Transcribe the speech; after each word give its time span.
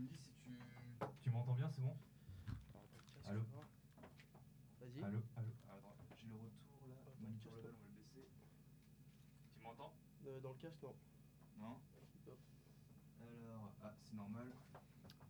me 0.00 0.06
dis 0.08 0.16
si 0.18 0.32
tu. 0.42 0.50
Tu 1.22 1.30
m'entends 1.30 1.54
bien, 1.54 1.68
c'est 1.70 1.80
bon 1.82 1.96
Allô 3.26 3.40
Vas-y. 4.80 5.02
Allô 5.04 5.18
Allô 5.36 5.48
Ah, 5.68 5.74
Attends, 5.76 6.16
j'ai 6.20 6.26
le 6.28 6.34
retour 6.34 6.88
là. 6.88 6.96
Moniteur 7.20 7.52
level, 7.56 7.72
on 7.78 7.82
va 7.84 7.88
le 7.88 7.94
baisser. 8.02 8.28
Tu 9.56 9.62
m'entends? 9.62 9.92
Euh, 10.26 10.40
dans 10.40 10.50
le 10.52 10.58
casque, 10.58 10.82
non. 10.82 10.94
Non? 11.60 11.76
Alors, 13.20 13.72
ah, 13.84 13.92
c'est 14.02 14.16
normal. 14.16 14.46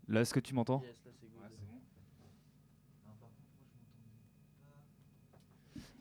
Là, 0.08 0.20
est-ce 0.22 0.34
que 0.34 0.40
tu 0.40 0.54
m'entends? 0.54 0.82
Yes, 0.82 1.04
là 1.04 1.12
c'est 1.20 1.26
good. 1.28 1.40
Ouais, 1.40 1.48
c'est 1.50 1.66
bon. 1.66 1.80
Alors, 3.04 3.16
par 3.16 3.28
contre, 3.30 3.48
moi, 3.50 3.66
je 3.70 3.76
m'entendais 3.78 4.18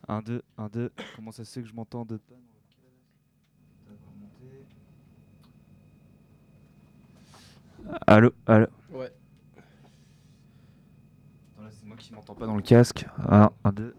pas. 0.08 0.14
1, 0.14 0.22
2, 0.22 0.42
1, 0.58 0.70
2. 0.70 0.92
Comment 1.16 1.32
ça 1.32 1.46
se 1.46 1.52
fait 1.54 1.62
que 1.64 1.68
je 1.70 1.74
m'entends 1.74 2.06
de 2.06 2.18
pas 2.18 2.34
dans 2.34 2.40
le 2.40 2.46
casque 2.48 2.80
Attends, 3.88 3.94
on 3.94 3.94
va 4.06 4.12
remonter. 4.12 4.66
Allô 8.08 8.32
Allô 8.46 8.68
Ouais. 8.92 9.12
Attends, 11.56 11.64
là, 11.64 11.70
c'est 11.72 11.86
moi 11.86 11.98
qui 11.98 12.14
m'entends 12.14 12.36
pas 12.36 12.46
dans 12.46 12.56
le 12.56 12.62
casque. 12.62 13.06
1, 13.28 13.50
1, 13.64 13.72
2. 13.72 13.96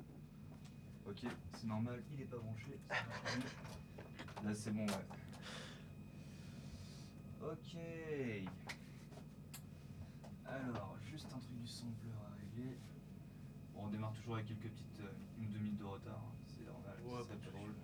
Ok, 1.08 1.16
c'est 1.54 1.66
normal, 1.66 2.02
il 2.12 2.20
est 2.20 2.24
pas 2.24 2.36
branché. 2.38 2.78
Là, 4.44 4.54
c'est 4.54 4.70
bon, 4.72 4.86
ouais. 4.86 4.92
Ok. 7.42 7.76
Alors, 10.46 10.96
juste 11.10 11.26
un 11.34 11.38
truc 11.38 11.58
du 11.60 11.66
sampler 11.66 12.10
à 12.12 12.34
régler. 12.34 12.76
Bon, 13.74 13.82
on 13.84 13.88
démarre 13.88 14.12
toujours 14.12 14.34
avec 14.34 14.46
quelques 14.46 14.62
petites. 14.72 15.00
euh, 15.00 15.12
une 15.38 15.46
ou 15.48 15.52
deux 15.52 15.58
minutes 15.58 15.78
de 15.78 15.84
retard. 15.84 16.18
hein. 16.18 16.32
C'est 16.46 16.66
normal, 16.66 16.96
Ouais, 17.04 17.26
c'est 17.28 17.50
drôle. 17.50 17.74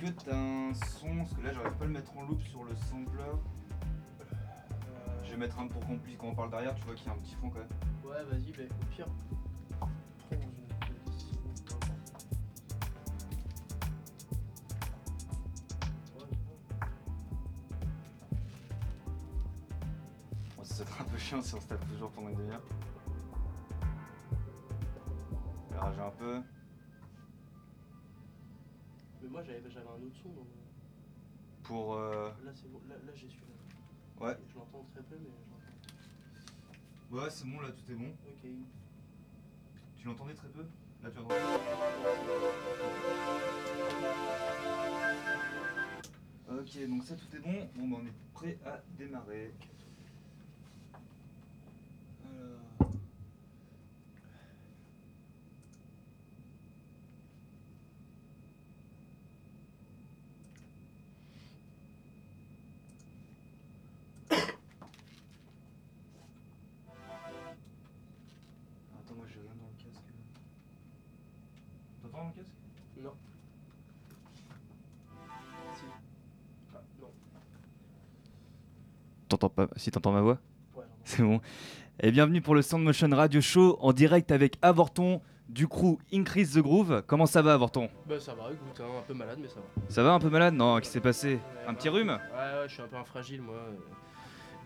Que 0.00 0.06
t'as 0.24 0.34
un 0.34 0.72
son 0.72 1.16
Parce 1.16 1.34
que 1.34 1.42
là, 1.42 1.52
j'arrive 1.52 1.76
pas 1.76 1.84
à 1.84 1.86
le 1.86 1.92
mettre 1.92 2.16
en 2.16 2.22
loop 2.22 2.40
sur 2.42 2.64
le 2.64 2.74
sampler. 2.74 3.22
Je 5.24 5.30
vais 5.30 5.36
mettre 5.36 5.58
un 5.58 5.66
pour 5.66 5.84
qu'on 5.86 5.98
puisse, 5.98 6.16
quand 6.16 6.28
on 6.28 6.34
parle 6.34 6.50
derrière, 6.50 6.74
tu 6.74 6.84
vois 6.84 6.94
qu'il 6.94 7.06
y 7.06 7.10
a 7.10 7.12
un 7.12 7.16
petit 7.16 7.34
fond 7.34 7.50
quand 7.50 7.58
même. 7.58 7.68
Ouais, 8.04 8.24
vas-y, 8.24 8.52
bah, 8.52 8.74
au 8.80 8.84
pire. 8.86 9.06
Bon, 20.56 20.64
ça 20.64 20.74
serait 20.74 21.00
un 21.00 21.04
peu 21.04 21.18
chiant 21.18 21.42
si 21.42 21.54
on 21.54 21.60
se 21.60 21.66
tape 21.66 21.86
toujours 21.88 22.10
pendant 22.10 22.30
une 22.30 22.36
demi-heure. 22.36 22.62
Rager 25.76 26.00
un 26.00 26.10
peu. 26.10 26.42
Donc, 30.24 30.46
Pour. 31.62 31.94
euh, 31.94 32.30
Là, 32.44 32.50
c'est 32.54 32.70
bon. 32.70 32.80
Là, 32.88 32.94
là 33.06 33.12
j'ai 33.14 33.28
celui-là. 33.28 34.26
Ouais. 34.26 34.36
Je 34.48 34.54
l'entends 34.56 34.84
très 34.92 35.02
peu, 35.02 35.16
mais 35.20 35.28
je 35.30 35.34
l'entends. 35.34 37.24
Ouais, 37.24 37.30
c'est 37.30 37.46
bon, 37.46 37.60
là, 37.60 37.68
tout 37.70 37.92
est 37.92 37.94
bon. 37.94 38.10
Ok. 38.26 38.50
Tu 39.96 40.06
l'entendais 40.06 40.34
très 40.34 40.48
peu? 40.48 40.64
Là, 41.02 41.10
tu 41.10 41.18
entends. 41.18 41.34
Ok, 46.50 46.88
donc 46.88 47.04
ça, 47.04 47.14
tout 47.16 47.36
est 47.36 47.40
bon. 47.40 47.68
Bon, 47.76 47.88
bah, 47.88 47.96
on 48.02 48.06
est 48.06 48.14
prêt 48.34 48.58
à 48.66 48.80
démarrer. 48.98 49.52
T'entends 79.40 79.66
pas 79.66 79.68
Si 79.76 79.90
t'entends 79.90 80.12
ma 80.12 80.20
voix 80.20 80.38
Ouais. 80.76 80.84
C'est 81.02 81.22
bon. 81.22 81.40
Et 82.02 82.10
bienvenue 82.12 82.42
pour 82.42 82.54
le 82.54 82.60
Sound 82.60 82.84
Motion 82.84 83.08
Radio 83.10 83.40
Show 83.40 83.78
en 83.80 83.94
direct 83.94 84.30
avec 84.32 84.58
Avorton 84.60 85.22
du 85.48 85.66
crew 85.66 85.96
Increase 86.12 86.52
the 86.52 86.58
Groove. 86.58 87.02
Comment 87.06 87.24
ça 87.24 87.40
va 87.40 87.54
Avorton? 87.54 87.88
Bah, 88.06 88.20
ça 88.20 88.34
va, 88.34 88.52
écoute, 88.52 88.78
hein, 88.80 88.98
un 88.98 89.02
peu 89.02 89.14
malade, 89.14 89.38
mais 89.40 89.48
ça 89.48 89.56
va. 89.60 89.66
Ça 89.88 90.02
va 90.02 90.12
un 90.12 90.18
peu 90.20 90.28
malade? 90.28 90.52
Non, 90.54 90.76
qu'est-ce 90.76 90.88
qui 90.90 90.92
s'est 90.92 91.00
passé? 91.00 91.34
Ouais, 91.36 91.40
Un 91.68 91.72
petit 91.74 91.88
rhume? 91.88 92.10
Ouais, 92.10 92.16
ouais, 92.16 92.68
je 92.68 92.72
suis 92.74 92.82
un 92.82 92.86
peu 92.88 92.96
infragile, 92.96 93.40
moi. 93.40 93.54
euh, 93.54 93.72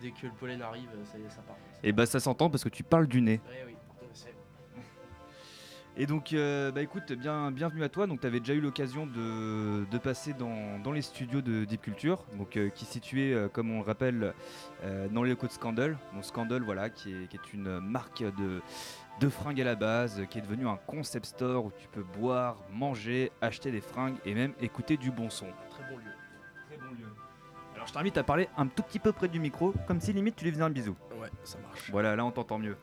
Dès 0.02 0.10
que 0.10 0.26
le 0.26 0.32
pollen 0.32 0.60
arrive, 0.60 0.88
ça 1.04 1.18
est, 1.18 1.30
ça 1.30 1.40
part. 1.42 1.56
Et 1.84 1.92
bah 1.92 2.04
ça 2.04 2.18
s'entend 2.18 2.50
parce 2.50 2.64
que 2.64 2.68
tu 2.68 2.82
parles 2.82 3.06
du 3.06 3.22
nez. 3.22 3.40
Ouais, 3.48 3.64
oui, 3.66 3.72
sait. 3.72 3.73
Et 5.96 6.06
donc, 6.06 6.32
euh, 6.32 6.73
bah 6.73 6.82
écoute, 6.82 7.12
bien, 7.12 7.52
bienvenue 7.52 7.85
à 7.85 7.88
toi. 7.88 8.08
Donc, 8.08 8.20
tu 8.20 8.26
avais 8.26 8.41
déjà 8.41 8.55
eu 8.55 8.61
l'occasion 8.61 9.06
de, 9.06 9.85
de 9.88 9.99
passer 9.99 10.32
dans, 10.32 10.81
dans 10.81 10.91
les 10.91 11.02
studios 11.02 11.41
de 11.41 11.64
Deep 11.64 11.82
Culture, 11.82 12.25
donc, 12.37 12.56
euh, 12.56 12.69
qui 12.69 12.85
est 12.85 12.88
situé, 12.88 13.32
euh, 13.32 13.49
comme 13.49 13.70
on 13.70 13.79
le 13.79 13.85
rappelle, 13.85 14.35
dans 15.12 15.23
les 15.23 15.31
locaux 15.31 15.46
de 15.46 15.52
Scandal. 15.52 15.96
Donc, 16.12 16.25
Scandal, 16.25 16.62
voilà, 16.62 16.91
qui 16.91 17.12
est, 17.12 17.29
qui 17.29 17.37
est 17.37 17.52
une 17.52 17.79
marque 17.79 18.23
de, 18.23 18.61
de 19.20 19.29
fringues 19.29 19.61
à 19.61 19.64
la 19.64 19.76
base, 19.76 20.23
qui 20.31 20.38
est 20.38 20.43
devenue 20.43 20.67
un 20.67 20.76
concept 20.76 21.26
store 21.26 21.67
où 21.67 21.73
tu 21.79 21.87
peux 21.87 22.02
boire, 22.02 22.56
manger, 22.73 23.31
acheter 23.41 23.70
des 23.70 23.81
fringues 23.81 24.17
et 24.25 24.35
même 24.35 24.52
écouter 24.61 24.96
du 24.96 25.12
bon 25.12 25.31
son. 25.31 25.46
Très 25.70 25.85
bon 25.88 25.99
lieu. 25.99 26.11
Très 26.67 26.76
bon 26.76 26.93
lieu. 26.99 27.06
Alors, 27.76 27.87
je 27.87 27.93
t'invite 27.93 28.19
à 28.19 28.25
parler 28.25 28.49
un 28.56 28.67
tout 28.67 28.82
petit 28.82 28.99
peu 28.99 29.12
près 29.12 29.29
du 29.29 29.38
micro, 29.38 29.73
comme 29.87 30.00
si 30.00 30.12
limite 30.12 30.35
tu 30.35 30.44
lui 30.44 30.50
faisais 30.50 30.62
un 30.62 30.70
bisou. 30.70 30.96
Ouais, 31.20 31.31
ça 31.44 31.58
marche. 31.61 31.91
Voilà, 31.93 32.17
là 32.17 32.25
on 32.25 32.32
t'entend 32.32 32.58
mieux. 32.58 32.76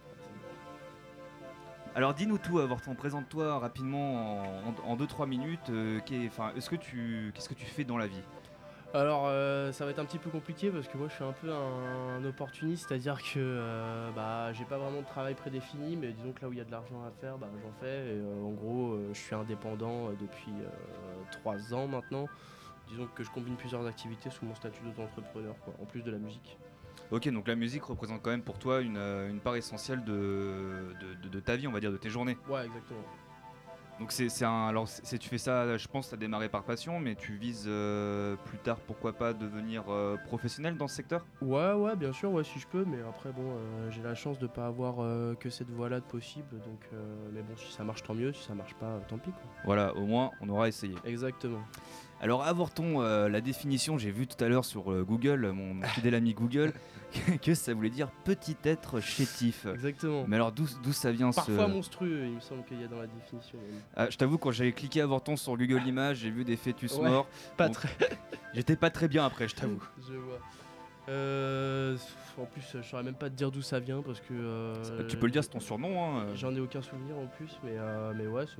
Alors 1.93 2.13
dis-nous 2.13 2.38
tout, 2.38 2.59
Avorton, 2.59 2.95
présente-toi 2.95 3.59
rapidement 3.59 4.43
en 4.88 4.95
2-3 4.95 5.27
minutes. 5.27 5.69
euh, 5.69 5.99
qu'est-ce 6.05 6.69
que 6.69 6.75
tu 7.53 7.65
fais 7.65 7.83
dans 7.83 7.97
la 7.97 8.07
vie? 8.07 8.21
Alors, 8.93 9.25
euh, 9.27 9.73
ça 9.73 9.83
va 9.83 9.91
être 9.91 9.99
un 9.99 10.05
petit 10.05 10.17
peu 10.17 10.29
compliqué 10.29 10.69
parce 10.69 10.88
que 10.88 10.97
moi 10.97 11.09
je 11.09 11.15
suis 11.15 11.23
un 11.23 11.33
peu 11.33 11.51
un, 11.51 12.17
un 12.17 12.25
opportuniste, 12.25 12.88
c'est-à-dire 12.88 13.21
que 13.21 13.39
euh, 13.39 14.09
bah, 14.15 14.53
j'ai 14.53 14.63
pas 14.63 14.77
vraiment 14.77 15.01
de 15.01 15.05
travail 15.05 15.33
prédéfini, 15.35 15.97
mais 15.97 16.13
disons 16.13 16.31
que 16.31 16.41
là 16.41 16.47
où 16.47 16.53
il 16.53 16.59
y 16.59 16.61
a 16.61 16.65
de 16.65 16.71
l'argent 16.71 17.03
à 17.05 17.11
faire, 17.19 17.38
bah, 17.38 17.47
j'en 17.61 17.73
fais. 17.81 18.15
Et, 18.15 18.21
en 18.21 18.51
gros, 18.51 18.97
je 19.11 19.19
suis 19.19 19.35
indépendant 19.35 20.11
depuis 20.11 20.53
3 21.31 21.73
ans 21.73 21.88
maintenant. 21.88 22.27
Disons 22.88 23.07
que 23.13 23.23
je 23.23 23.31
combine 23.31 23.55
plusieurs 23.55 23.85
activités 23.85 24.29
sous 24.29 24.45
mon 24.45 24.55
statut 24.55 24.81
d'auto-entrepreneur, 24.83 25.55
quoi, 25.65 25.73
en 25.81 25.85
plus 25.85 26.03
de 26.03 26.11
la 26.11 26.17
musique. 26.17 26.57
Ok, 27.12 27.28
donc 27.30 27.48
la 27.48 27.56
musique 27.56 27.84
représente 27.84 28.22
quand 28.22 28.30
même 28.31 28.42
pour 28.42 28.58
toi 28.58 28.80
une, 28.81 28.96
euh, 28.98 29.30
une 29.30 29.40
part 29.40 29.56
essentielle 29.58 30.04
de, 30.06 30.94
de, 31.02 31.13
de- 31.24 31.30
de 31.30 31.40
ta 31.42 31.56
vie, 31.58 31.68
on 31.68 31.72
va 31.72 31.80
dire, 31.81 31.92
de 31.92 31.98
tes 31.98 32.10
journées. 32.10 32.38
Ouais, 32.48 32.66
exactement. 32.66 33.02
Donc 34.00 34.12
c'est 34.12 34.46
un 34.46 34.68
alors 34.68 34.88
c'est 34.88 35.19
tu 35.19 35.30
fais 35.30 35.38
ça 35.38 35.78
je 35.78 35.88
pense 35.88 36.08
tu 36.10 36.16
as 36.16 36.18
démarré 36.18 36.50
par 36.50 36.63
passion 36.63 37.00
mais 37.00 37.13
tu 37.13 37.34
vises 37.36 37.66
euh, 37.68 38.36
plus 38.46 38.58
tard 38.58 38.78
pourquoi 38.88 39.13
pas 39.13 39.31
devenir 39.31 39.84
euh, 39.90 40.18
professionnel 40.25 40.75
dans 40.75 40.88
ce 40.88 40.96
secteur? 40.96 41.24
Ouais, 41.40 41.74
ouais, 41.74 41.96
bien 41.96 42.12
sûr, 42.12 42.31
ouais, 42.31 42.44
si 42.44 42.58
je 42.58 42.66
peux, 42.66 42.84
mais 42.84 42.98
après, 43.08 43.31
bon, 43.31 43.44
euh, 43.46 43.92
j'ai 43.92 44.02
la 44.02 44.16
chance 44.16 44.40
de 44.40 44.48
pas 44.48 44.66
avoir 44.66 44.96
que 45.38 45.52
cette 45.52 45.69
voie-là 45.69 46.00
de 46.00 46.06
possible, 46.06 46.50
donc, 46.62 46.80
mais 47.31 47.42
bon, 47.44 47.56
si 47.58 47.72
ça 47.72 47.84
marche, 47.84 48.02
tant 48.02 48.16
mieux, 48.16 48.34
si 48.34 48.44
ça 48.44 48.56
marche 48.56 48.74
pas, 48.75 49.00
tant 49.08 49.19
pis, 49.19 49.30
quoi. 49.31 49.42
Voilà, 49.66 49.96
au 49.96 50.06
moins 50.08 50.31
on 50.42 50.50
aura 50.50 50.68
essayé. 50.68 50.96
Exactement. 51.06 51.62
Alors 52.21 52.44
avorton 52.44 53.01
euh, 53.01 53.27
la 53.29 53.41
définition, 53.41 53.97
j'ai 53.97 54.12
vu 54.12 54.27
tout 54.27 54.41
à 54.44 54.47
l'heure 54.47 54.63
sur 54.63 54.91
euh, 54.91 55.03
Google, 55.03 55.51
mon 55.53 55.73
mon 55.73 55.83
fidèle 55.88 56.13
ami 56.13 56.33
Google, 56.35 56.71
que 57.41 57.56
ça 57.56 57.73
voulait 57.73 57.89
dire 57.89 58.09
petit 58.23 58.56
être 58.63 59.00
chétif. 59.00 59.65
Exactement. 59.65 60.23
Mais 60.27 60.35
alors 60.35 60.51
d'où 60.51 60.68
ça 60.94 61.12
vient 61.12 61.31
Parfois 61.31 61.65
ce 61.68 61.71
monstrueux, 61.71 62.25
il 62.27 62.35
me 62.35 62.39
semble 62.39 62.63
qu'il 62.65 62.79
y 62.79 62.83
a 62.83 62.88
dans 62.88 63.00
la 63.00 63.07
définition. 63.07 63.57
Ah, 63.95 64.07
Je 64.09 64.18
t'avoue 64.18 64.38
quand 64.38 64.51
j'avais 64.51 64.71
cliqué 64.71 65.01
avorton 65.01 65.35
sur 65.35 65.57
Google 65.57 65.81
Images, 65.88 66.18
j'ai 66.18 66.29
vu 66.29 66.44
des 66.45 66.57
fœtus 66.57 66.95
Ouais. 67.00 67.09
morts. 67.09 67.27
Pas 67.57 67.68
Bon, 67.68 67.73
très. 67.73 67.89
J'étais 68.53 68.75
pas 68.75 68.91
très 68.91 69.07
bien 69.07 69.25
après, 69.25 69.47
je 69.47 69.56
t'avoue. 69.56 69.81
Je 70.07 70.13
vois. 70.13 70.39
Euh, 71.09 71.97
en 72.38 72.45
plus, 72.45 72.62
je 72.75 72.81
saurais 72.83 73.03
même 73.03 73.15
pas 73.15 73.29
te 73.29 73.35
dire 73.35 73.51
d'où 73.51 73.62
ça 73.63 73.79
vient 73.79 74.01
parce 74.03 74.19
que. 74.19 74.33
euh, 74.33 75.07
tu 75.07 75.17
peux 75.17 75.25
le 75.25 75.31
dire, 75.31 75.44
c'est 75.44 75.50
ton 75.50 75.59
surnom. 75.59 76.03
Hein. 76.19 76.27
J'en 76.35 76.56
ai 76.56 76.59
aucun 76.59 76.81
souvenir 76.81 77.17
en 77.17 77.25
plus, 77.25 77.59
mais, 77.63 77.71
euh, 77.74 78.13
mais 78.15 78.27
ouais, 78.27 78.45
ça 78.45 78.53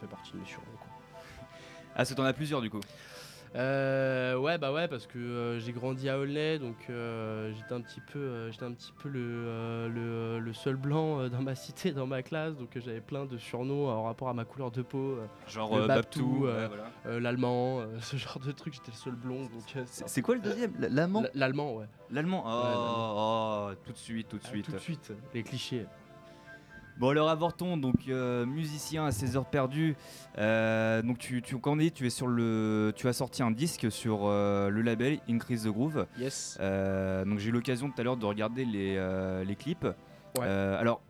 fait 0.00 0.06
partie 0.06 0.32
de 0.32 0.38
mes 0.38 0.44
surnoms. 0.44 0.66
Quoi. 0.78 0.88
Ah, 1.96 2.04
c'est 2.04 2.14
t'en 2.14 2.24
as 2.24 2.32
plusieurs 2.32 2.60
du 2.60 2.70
coup. 2.70 2.80
Euh, 3.54 4.34
ouais, 4.38 4.56
bah 4.56 4.72
ouais, 4.72 4.88
parce 4.88 5.06
que 5.06 5.18
euh, 5.18 5.60
j'ai 5.60 5.72
grandi 5.72 6.08
à 6.08 6.18
Aulnay, 6.18 6.58
donc 6.58 6.76
euh, 6.88 7.52
j'étais 7.52 7.74
un 7.74 7.82
petit 7.82 8.00
peu, 8.00 8.18
euh, 8.18 8.50
j'étais 8.50 8.64
un 8.64 8.72
petit 8.72 8.94
peu 9.02 9.10
le, 9.10 9.20
euh, 9.20 9.88
le, 9.88 10.38
le 10.40 10.52
seul 10.54 10.76
blanc 10.76 11.20
euh, 11.20 11.28
dans 11.28 11.42
ma 11.42 11.54
cité, 11.54 11.92
dans 11.92 12.06
ma 12.06 12.22
classe, 12.22 12.56
donc 12.56 12.74
euh, 12.74 12.80
j'avais 12.82 13.02
plein 13.02 13.26
de 13.26 13.36
surnoms 13.36 13.88
en 13.90 14.04
rapport 14.04 14.30
à 14.30 14.32
ma 14.32 14.46
couleur 14.46 14.70
de 14.70 14.80
peau, 14.80 15.18
euh, 15.18 15.26
Genre 15.48 15.76
Le 15.76 15.82
euh, 15.82 15.86
Babtou, 15.86 16.20
Babtou, 16.22 16.46
euh, 16.46 16.62
ouais, 16.62 16.68
voilà. 16.68 16.84
euh, 17.04 17.20
l'allemand, 17.20 17.80
euh, 17.80 17.86
ce 18.00 18.16
genre 18.16 18.38
de 18.38 18.52
truc. 18.52 18.72
J'étais 18.72 18.90
le 18.92 18.96
seul 18.96 19.14
blond, 19.16 19.42
donc 19.42 19.76
euh, 19.76 19.82
C'est 19.84 20.08
c'est 20.08 20.22
quoi 20.22 20.34
le 20.34 20.40
deuxième? 20.40 20.72
L'allemand? 20.78 21.22
L'allemand, 21.34 21.74
ouais. 21.76 21.86
L'allemand? 22.10 22.44
Oh, 22.46 22.48
l'allemand. 22.48 23.68
oh, 23.68 23.74
tout 23.84 23.92
de 23.92 23.98
suite, 23.98 24.28
tout 24.30 24.38
de 24.38 24.42
Ah, 24.46 24.48
suite. 24.48 24.64
tout 24.64 24.72
de 24.72 24.78
suite, 24.78 25.12
les 25.34 25.42
clichés. 25.42 25.84
Bon 26.98 27.08
alors 27.08 27.30
avorton, 27.30 27.76
donc 27.76 28.08
euh, 28.08 28.46
musicien 28.46 29.06
à 29.06 29.10
ses 29.12 29.36
heures 29.36 29.46
perdues. 29.46 29.96
Euh, 30.38 31.02
donc 31.02 31.18
tu, 31.18 31.42
tu, 31.42 31.56
comme 31.58 31.72
on 31.74 31.76
dit, 31.76 31.90
tu 31.90 32.06
es 32.06 32.10
sur 32.10 32.26
le, 32.26 32.92
tu 32.94 33.08
as 33.08 33.12
sorti 33.12 33.42
un 33.42 33.50
disque 33.50 33.90
sur 33.90 34.20
euh, 34.24 34.68
le 34.68 34.82
label 34.82 35.18
Increase 35.28 35.64
the 35.64 35.68
Groove. 35.68 36.06
Yes. 36.18 36.58
Donc 36.58 37.38
j'ai 37.38 37.48
eu 37.48 37.52
l'occasion 37.52 37.90
tout 37.90 38.00
à 38.00 38.04
l'heure 38.04 38.16
de 38.16 38.26
regarder 38.26 38.64
les, 38.64 39.00
les 39.44 39.56
clips. 39.56 39.86
Ouais. 40.38 40.46
Alors 40.46 41.02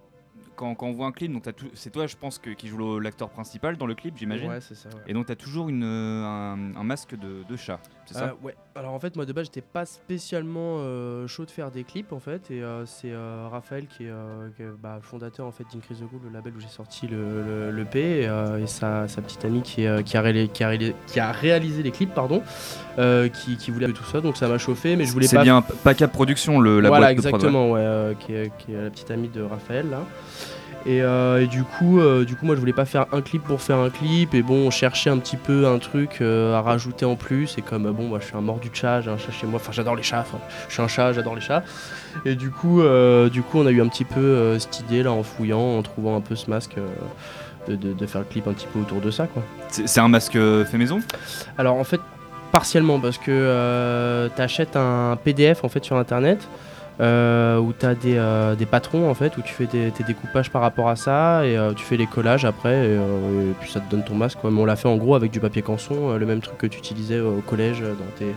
quand, 0.57 0.75
quand 0.75 0.87
on 0.87 0.93
voit 0.93 1.07
un 1.07 1.13
clip, 1.13 1.33
donc 1.33 1.45
c'est 1.75 1.91
toi 1.91 2.07
je 2.07 2.17
pense 2.17 2.39
que, 2.39 2.51
qui 2.51 2.69
joue 2.69 2.99
l'acteur 2.99 3.31
principal 3.31 3.77
dans 3.77 3.87
le 3.87 3.95
clip, 3.95 4.17
j'imagine. 4.17 4.49
Ouais, 4.49 4.61
c'est 4.61 4.75
ça. 4.75 4.89
ouais. 4.91 5.03
Et 5.07 5.13
donc 5.15 5.27
tu 5.27 5.33
as 5.33 5.37
toujours 5.37 5.69
une, 5.69 5.85
un, 5.85 6.75
un 6.77 6.85
masque 6.85 7.17
de, 7.19 7.43
de 7.49 7.57
chat, 7.57 7.81
c'est 8.07 8.15
ça 8.15 8.25
Euh, 8.25 8.45
ouais. 8.47 8.55
Alors 8.75 8.93
en 8.95 8.99
fait, 8.99 9.17
moi 9.17 9.27
de 9.27 9.33
base, 9.33 9.47
j'étais 9.47 9.61
pas 9.61 9.85
spécialement 9.85 10.77
euh, 10.79 11.27
chaud 11.27 11.45
de 11.45 11.51
faire 11.51 11.71
des 11.71 11.85
clips 11.85 12.13
en 12.13 12.19
fait, 12.21 12.51
et 12.51 12.63
euh, 12.63 12.87
c'est 12.87 13.13
Raphaël 13.51 13.87
qui 13.87 14.05
est, 14.05 14.13
qui 14.57 14.63
est, 14.63 14.67
bah, 14.83 14.99
fondateur 15.03 15.47
en 15.47 15.51
fait 15.53 15.65
d'Increase 15.73 16.01
the 16.01 16.05
Groove, 16.09 16.23
le 16.25 16.31
label 16.33 16.55
où 16.57 16.61
j'ai 16.61 16.69
sorti 16.69 17.07
le, 17.07 17.43
le, 17.43 17.71
le 17.71 17.85
P, 17.85 18.01
et, 18.01 18.63
et 18.63 18.67
sa, 18.67 19.09
sa 19.09 19.21
petite 19.23 19.45
amie 19.45 19.63
qui, 19.63 19.87
qui, 20.05 20.17
a 20.17 20.21
réalisé, 20.23 20.49
qui, 20.49 20.65
a 20.65 20.69
réalisé, 20.69 20.95
qui 21.07 21.21
a 21.21 21.33
réalisé 21.33 21.83
les 21.83 21.91
clips, 21.91 22.15
pardon, 22.15 22.43
qui, 22.97 23.57
qui 23.57 23.71
voulait 23.71 23.93
tout 23.93 24.05
ça, 24.05 24.21
donc 24.21 24.37
ça 24.37 24.49
m'a 24.49 24.59
chauffé, 24.59 24.97
mais 24.97 25.05
je 25.05 25.13
voulais 25.13 25.27
C'est 25.27 25.37
pas. 25.37 25.43
bien 25.43 25.63
Pacap 25.85 26.11
Production, 26.13 26.61
le, 26.61 26.81
la 26.81 26.89
voilà, 26.89 27.13
boîte 27.13 27.25
de 27.25 27.29
prod, 27.29 27.43
ouais. 27.43 27.49
exactement, 27.49 27.71
ouais, 27.73 28.17
qui, 28.21 28.33
est, 28.35 28.53
qui 28.59 28.73
est 28.73 28.83
la 28.83 28.91
petite 28.91 29.11
amie 29.11 29.29
de 29.29 29.43
Raphaël 29.43 29.91
là. 29.91 30.05
Et, 30.87 31.03
euh, 31.03 31.43
et 31.43 31.47
du 31.47 31.63
coup, 31.65 32.01
euh, 32.01 32.25
du 32.25 32.35
coup, 32.37 32.47
moi 32.47 32.55
je 32.55 32.61
voulais 32.61 32.73
pas 32.73 32.85
faire 32.85 33.07
un 33.13 33.21
clip 33.21 33.43
pour 33.45 33.61
faire 33.61 33.79
un 33.79 33.91
clip. 33.91 34.35
Et 34.35 34.43
bon, 34.43 34.67
on 34.67 34.71
cherchait 34.71 35.11
un 35.11 35.19
petit 35.19 35.37
peu 35.37 35.67
un 35.67 35.79
truc 35.79 36.19
euh, 36.21 36.55
à 36.55 36.61
rajouter 36.63 37.05
en 37.05 37.17
plus. 37.17 37.57
Et 37.59 37.63
comme 37.63 37.91
bon, 37.93 38.05
moi 38.09 38.19
je 38.21 38.27
suis 38.27 38.37
un 38.37 38.41
mort 38.41 38.59
du 38.59 38.71
chat, 38.73 39.01
j'ai 39.01 39.11
un 39.11 39.19
chat 39.19 39.33
chez 39.33 39.47
moi. 39.47 39.61
Enfin, 39.63 39.73
j'adore 39.73 39.97
les 39.97 40.03
chats. 40.03 40.25
je 40.69 40.73
suis 40.75 40.83
un 40.83 40.89
chat, 40.89 41.13
j'adore 41.13 41.35
les 41.35 41.41
chats. 41.41 41.63
Et 42.25 42.35
du 42.35 42.51
coup, 42.51 42.83
du 43.31 43.43
coup, 43.43 43.59
on 43.59 43.67
a 43.67 43.71
eu 43.71 43.81
un 43.81 43.89
petit 43.89 44.05
peu 44.05 44.59
cette 44.59 44.81
idée 44.81 45.03
là 45.03 45.13
en 45.13 45.23
fouillant, 45.23 45.79
en 45.79 45.83
trouvant 45.83 46.17
un 46.17 46.21
peu 46.21 46.35
ce 46.37 46.49
masque. 46.51 46.77
de, 47.69 47.77
de- 47.77 47.93
de 47.93 48.07
faire 48.07 48.21
le 48.23 48.27
clip 48.27 48.49
un 48.49 48.53
petit 48.55 48.67
peu 48.73 48.81
autour 48.81 49.01
de 49.01 49.13
ça 49.13 49.29
quoi. 49.29 49.41
C'est 49.69 50.01
un 50.01 50.09
masque 50.09 50.33
fait 50.33 50.79
maison? 50.79 51.01
Alors 51.57 51.77
en 51.77 51.85
fait 51.85 52.01
partiellement 52.51 52.99
parce 52.99 53.19
que 53.19 53.31
euh, 53.31 54.29
tu 54.35 54.43
achètes 54.43 54.75
un 54.77 55.17
PDF 55.23 55.63
en 55.63 55.69
fait 55.69 55.85
sur 55.85 55.97
internet 55.97 56.41
euh, 57.01 57.59
où 57.59 57.73
tu 57.73 57.87
as 57.87 57.95
des, 57.95 58.17
euh, 58.17 58.55
des 58.55 58.67
patrons 58.67 59.09
en 59.11 59.15
fait 59.15 59.37
où 59.39 59.43
tu 59.43 59.53
fais 59.55 59.67
des, 59.67 59.91
tes 59.91 60.05
découpages 60.05 60.51
par 60.51 60.61
rapport 60.63 60.89
à 60.89 60.97
ça 60.97 61.45
et 61.47 61.57
euh, 61.57 61.73
tu 61.73 61.85
fais 61.85 61.97
les 61.97 62.07
collages 62.07 62.45
après 62.45 62.75
et, 62.75 62.97
euh, 62.99 63.51
et 63.51 63.55
puis 63.61 63.71
ça 63.71 63.81
te 63.81 63.91
donne 63.91 64.05
ton 64.05 64.15
masque 64.15 64.39
quoi. 64.41 64.51
Mais 64.51 64.61
on 64.61 64.65
l'a 64.67 64.77
fait 64.77 64.89
en 64.89 64.97
gros 64.97 65.15
avec 65.15 65.31
du 65.31 65.41
papier 65.41 65.63
canson, 65.63 66.17
le 66.17 66.27
même 66.27 66.41
truc 66.41 66.59
que 66.59 66.67
tu 66.67 66.79
utilisais 66.79 67.19
au 67.21 67.43
collège 67.47 67.81
dans 67.81 68.17
tes, 68.19 68.35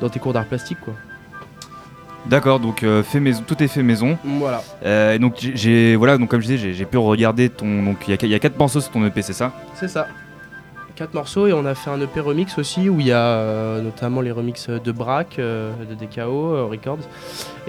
dans 0.00 0.08
tes 0.08 0.20
cours 0.20 0.32
d'art 0.32 0.46
plastique 0.46 0.78
quoi. 0.80 0.94
D'accord, 2.26 2.60
donc 2.60 2.84
fait 3.02 3.18
maison, 3.18 3.42
tout 3.44 3.60
est 3.62 3.66
fait 3.68 3.82
maison. 3.82 4.16
Voilà. 4.24 4.62
Et 5.14 5.18
donc 5.18 5.34
j'ai- 5.40 5.96
voilà 5.96 6.18
donc 6.18 6.28
comme 6.30 6.40
je 6.40 6.46
disais 6.46 6.72
j'ai- 6.72 6.84
pu 6.84 6.96
regarder 6.96 7.48
ton 7.48 7.82
donc 7.82 7.96
il 8.06 8.12
y 8.12 8.14
a, 8.14 8.18
il 8.22 8.28
y 8.28 8.34
a 8.34 8.38
quatre 8.38 8.56
morceaux 8.58 8.80
sur 8.80 8.92
ton 8.92 9.04
EP 9.04 9.22
c'est 9.22 9.32
ça? 9.32 9.50
C'est 9.74 9.88
ça. 9.88 10.06
Quatre 10.94 11.14
morceaux 11.14 11.46
et 11.46 11.54
on 11.54 11.64
a 11.64 11.74
fait 11.74 11.88
un 11.88 12.00
EP 12.02 12.20
remix 12.20 12.58
aussi 12.58 12.90
où 12.90 13.00
il 13.00 13.06
y 13.06 13.12
a 13.12 13.16
euh, 13.16 13.80
notamment 13.80 14.20
les 14.20 14.30
remixes 14.30 14.68
de 14.68 14.92
Braque, 14.92 15.38
euh, 15.38 15.72
de 15.88 15.94
DKO 15.94 16.54
euh, 16.54 16.66
Records 16.70 16.98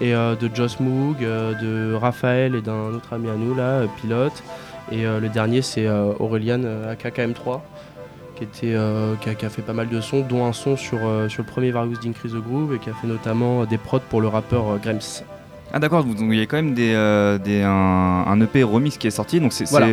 et 0.01 0.11
de 0.11 0.49
Joss 0.53 0.79
Moog, 0.81 1.19
de 1.19 1.93
Raphaël 1.93 2.55
et 2.55 2.61
d'un 2.61 2.93
autre 2.93 3.13
ami 3.13 3.29
à 3.29 3.35
nous 3.35 3.55
là, 3.55 3.83
Pilote. 4.01 4.43
Et 4.91 5.03
le 5.03 5.29
dernier 5.29 5.61
c'est 5.61 5.87
euh, 5.87 6.13
AKKM3 6.13 7.61
qui, 8.35 8.43
était, 8.43 8.75
qui, 9.21 9.45
a, 9.45 9.49
fait 9.49 9.61
pas 9.61 9.73
mal 9.73 9.87
de 9.87 10.01
sons, 10.01 10.21
dont 10.27 10.45
un 10.45 10.53
son 10.53 10.75
sur, 10.75 10.99
sur 11.29 11.43
le 11.43 11.47
premier 11.47 11.71
Various 11.71 11.99
d'Increase 11.99 12.33
the 12.33 12.43
Groove 12.43 12.73
et 12.75 12.79
qui 12.79 12.89
a 12.89 12.93
fait 12.93 13.07
notamment 13.07 13.63
des 13.65 13.77
prods 13.77 13.99
pour 14.09 14.19
le 14.19 14.27
rappeur 14.27 14.79
Grems. 14.79 15.23
Ah 15.75 15.79
d'accord 15.79 16.03
donc 16.03 16.17
il 16.19 16.35
y 16.35 16.41
a 16.41 16.45
quand 16.45 16.57
même 16.57 16.75
des, 16.75 16.93
euh, 16.93 17.39
des 17.39 17.63
un, 17.63 17.71
un 17.71 18.41
EP 18.41 18.61
remix 18.61 18.97
qui 18.97 19.07
est 19.07 19.11
sorti 19.11 19.39
donc 19.39 19.53
c'est 19.53 19.67
Voilà. 19.69 19.87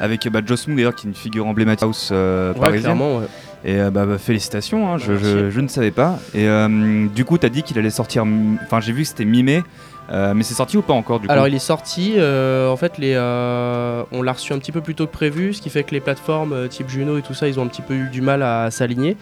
avec 0.00 0.26
bah, 0.28 0.40
Joss 0.44 0.66
Moon 0.66 0.74
d'ailleurs 0.76 0.94
qui 0.94 1.06
est 1.06 1.10
une 1.10 1.14
figure 1.14 1.46
emblématique 1.46 1.82
house 1.84 2.08
euh, 2.12 2.54
Ouais, 2.54 2.60
parisienne 2.60 2.82
clairement, 2.96 3.18
ouais. 3.18 3.26
et 3.64 3.78
euh, 3.78 3.90
bah, 3.90 4.06
bah, 4.06 4.16
félicitations 4.16 4.90
hein, 4.90 4.96
je, 4.96 5.50
je- 5.50 5.60
ne 5.60 5.68
savais 5.68 5.90
pas 5.90 6.18
et 6.34 6.48
euh, 6.48 7.06
du 7.14 7.26
coup 7.26 7.36
t'as 7.36 7.50
dit 7.50 7.62
qu'il 7.62 7.78
allait 7.78 7.90
sortir 7.90 8.24
enfin 8.64 8.80
j'ai 8.80 8.92
vu 8.92 9.02
que 9.02 9.08
c'était 9.08 9.26
mi-mai 9.26 9.62
euh, 10.10 10.32
mais 10.34 10.42
c'est 10.42 10.54
sorti 10.54 10.76
ou 10.76 10.82
pas 10.82 10.94
encore 10.94 11.20
du 11.20 11.26
coup 11.26 11.32
Alors 11.32 11.48
il 11.48 11.54
est 11.54 11.58
sorti, 11.58 12.14
euh, 12.16 12.70
en 12.70 12.76
fait 12.76 12.96
les, 12.98 13.12
euh, 13.14 14.04
on 14.10 14.22
l'a 14.22 14.32
reçu 14.32 14.52
un 14.52 14.58
petit 14.58 14.72
peu 14.72 14.80
plus 14.80 14.94
tôt 14.94 15.06
que 15.06 15.12
prévu, 15.12 15.52
ce 15.52 15.60
qui 15.60 15.68
fait 15.68 15.82
que 15.82 15.92
les 15.92 16.00
plateformes 16.00 16.68
type 16.68 16.88
Juno 16.88 17.18
et 17.18 17.22
tout 17.22 17.34
ça, 17.34 17.48
ils 17.48 17.60
ont 17.60 17.64
un 17.64 17.68
petit 17.68 17.82
peu 17.82 17.94
eu 17.94 18.08
du 18.08 18.22
mal 18.22 18.42
à, 18.42 18.70
s'aligner. 18.70 19.16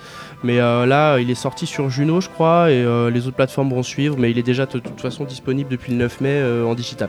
Mais 0.44 0.58
là, 0.58 1.18
il 1.18 1.30
est 1.30 1.34
sorti 1.34 1.66
sur 1.66 1.90
Juno, 1.90 2.20
je 2.20 2.28
crois, 2.28 2.70
et 2.70 2.84
les 3.10 3.26
autres 3.26 3.36
plateformes 3.36 3.70
vont 3.70 3.82
suivre, 3.82 4.16
mais 4.18 4.30
il 4.30 4.38
est 4.38 4.42
déjà 4.42 4.66
de 4.66 4.78
toute 4.78 5.00
façon 5.00 5.24
disponible 5.24 5.70
depuis 5.70 5.92
le 5.92 5.98
9 5.98 6.20
mai 6.20 6.42
en 6.64 6.74
digital. 6.74 7.08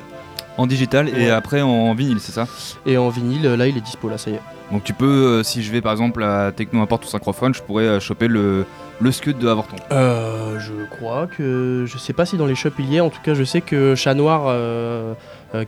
en 0.58 0.66
digital 0.66 1.10
et 1.10 1.30
après 1.30 1.62
en 1.62 1.94
vinyle 1.94 2.20
c'est 2.20 2.32
ça? 2.32 2.48
Et 2.86 2.98
en 2.98 3.10
vinyle, 3.10 3.44
là 3.44 3.68
il 3.68 3.78
est 3.78 3.82
dispo, 3.82 4.10
là 4.10 4.18
ça 4.18 4.32
y 4.32 4.34
est. 4.36 4.57
donc 4.72 4.84
tu 4.84 4.94
peux 4.94 5.06
euh, 5.40 5.44
si 5.44 5.64
je 5.64 5.72
vais 5.72 5.82
par 5.82 5.92
exemple 5.92 6.24
à 6.24 6.52
Techno 6.52 6.82
Import 6.82 7.00
ou 7.04 7.08
Synchrophone 7.08 7.54
je 7.54 7.62
pourrais 7.62 7.86
euh, 7.86 8.00
choper 8.00 8.28
le 8.28 8.66
le 9.00 9.12
scud 9.12 9.38
de 9.38 9.48
Avorton 9.48 9.76
Euh, 9.92 10.58
je 10.60 10.74
crois 10.96 11.28
que. 11.28 11.86
Je 11.88 11.98
sais 12.00 12.14
pas 12.14 12.26
si 12.26 12.36
dans 12.36 12.48
les 12.48 12.56
shops 12.56 12.74
il 12.80 12.92
y 12.92 12.96
est. 12.98 13.00
En 13.00 13.12
tout 13.12 13.22
cas, 13.24 13.36
je 13.36 13.44
sais 13.44 13.62
que 13.62 13.94
Chat 13.94 14.16
Noir, 14.16 14.46
euh, 14.48 15.14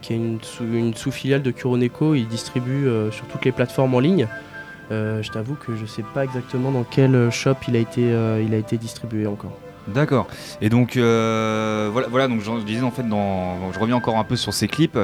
qui 0.02 0.14
est 0.14 0.16
une, 0.16 0.40
sous- 0.42 0.64
une 0.64 0.96
sous-filiale 0.96 1.44
de 1.44 1.52
Kuroneko, 1.52 2.16
il 2.16 2.28
distribue 2.28 2.88
sur 3.12 3.26
toutes 3.28 3.46
les 3.46 3.52
plateformes 3.52 3.94
en 3.94 4.00
ligne. 4.00 4.28
Je 4.90 5.30
t'avoue 5.32 5.54
que 5.54 5.76
je 5.76 5.86
sais 5.86 6.04
pas 6.16 6.24
exactement 6.24 6.72
dans 6.72 6.84
quel 6.84 7.30
shop 7.30 7.54
il 7.68 7.76
a 7.76 7.80
été, 7.80 8.02
il 8.02 8.52
a 8.54 8.58
été 8.58 8.78
distribué 8.78 9.28
encore. 9.28 9.56
D'accord. 9.94 10.28
Et 10.62 10.70
donc 10.70 10.98
euh, 10.98 11.90
voilà, 11.92 12.08
voilà, 12.10 12.28
donc 12.28 12.42
je 12.42 12.64
disais 12.64 12.82
en 12.84 12.92
fait 12.92 13.08
dans, 13.08 13.72
je 13.74 13.80
reviens 13.80 13.96
encore 13.96 14.18
un 14.18 14.24
peu 14.24 14.36
sur 14.36 14.54
ces 14.54 14.68
clips. 14.68 14.98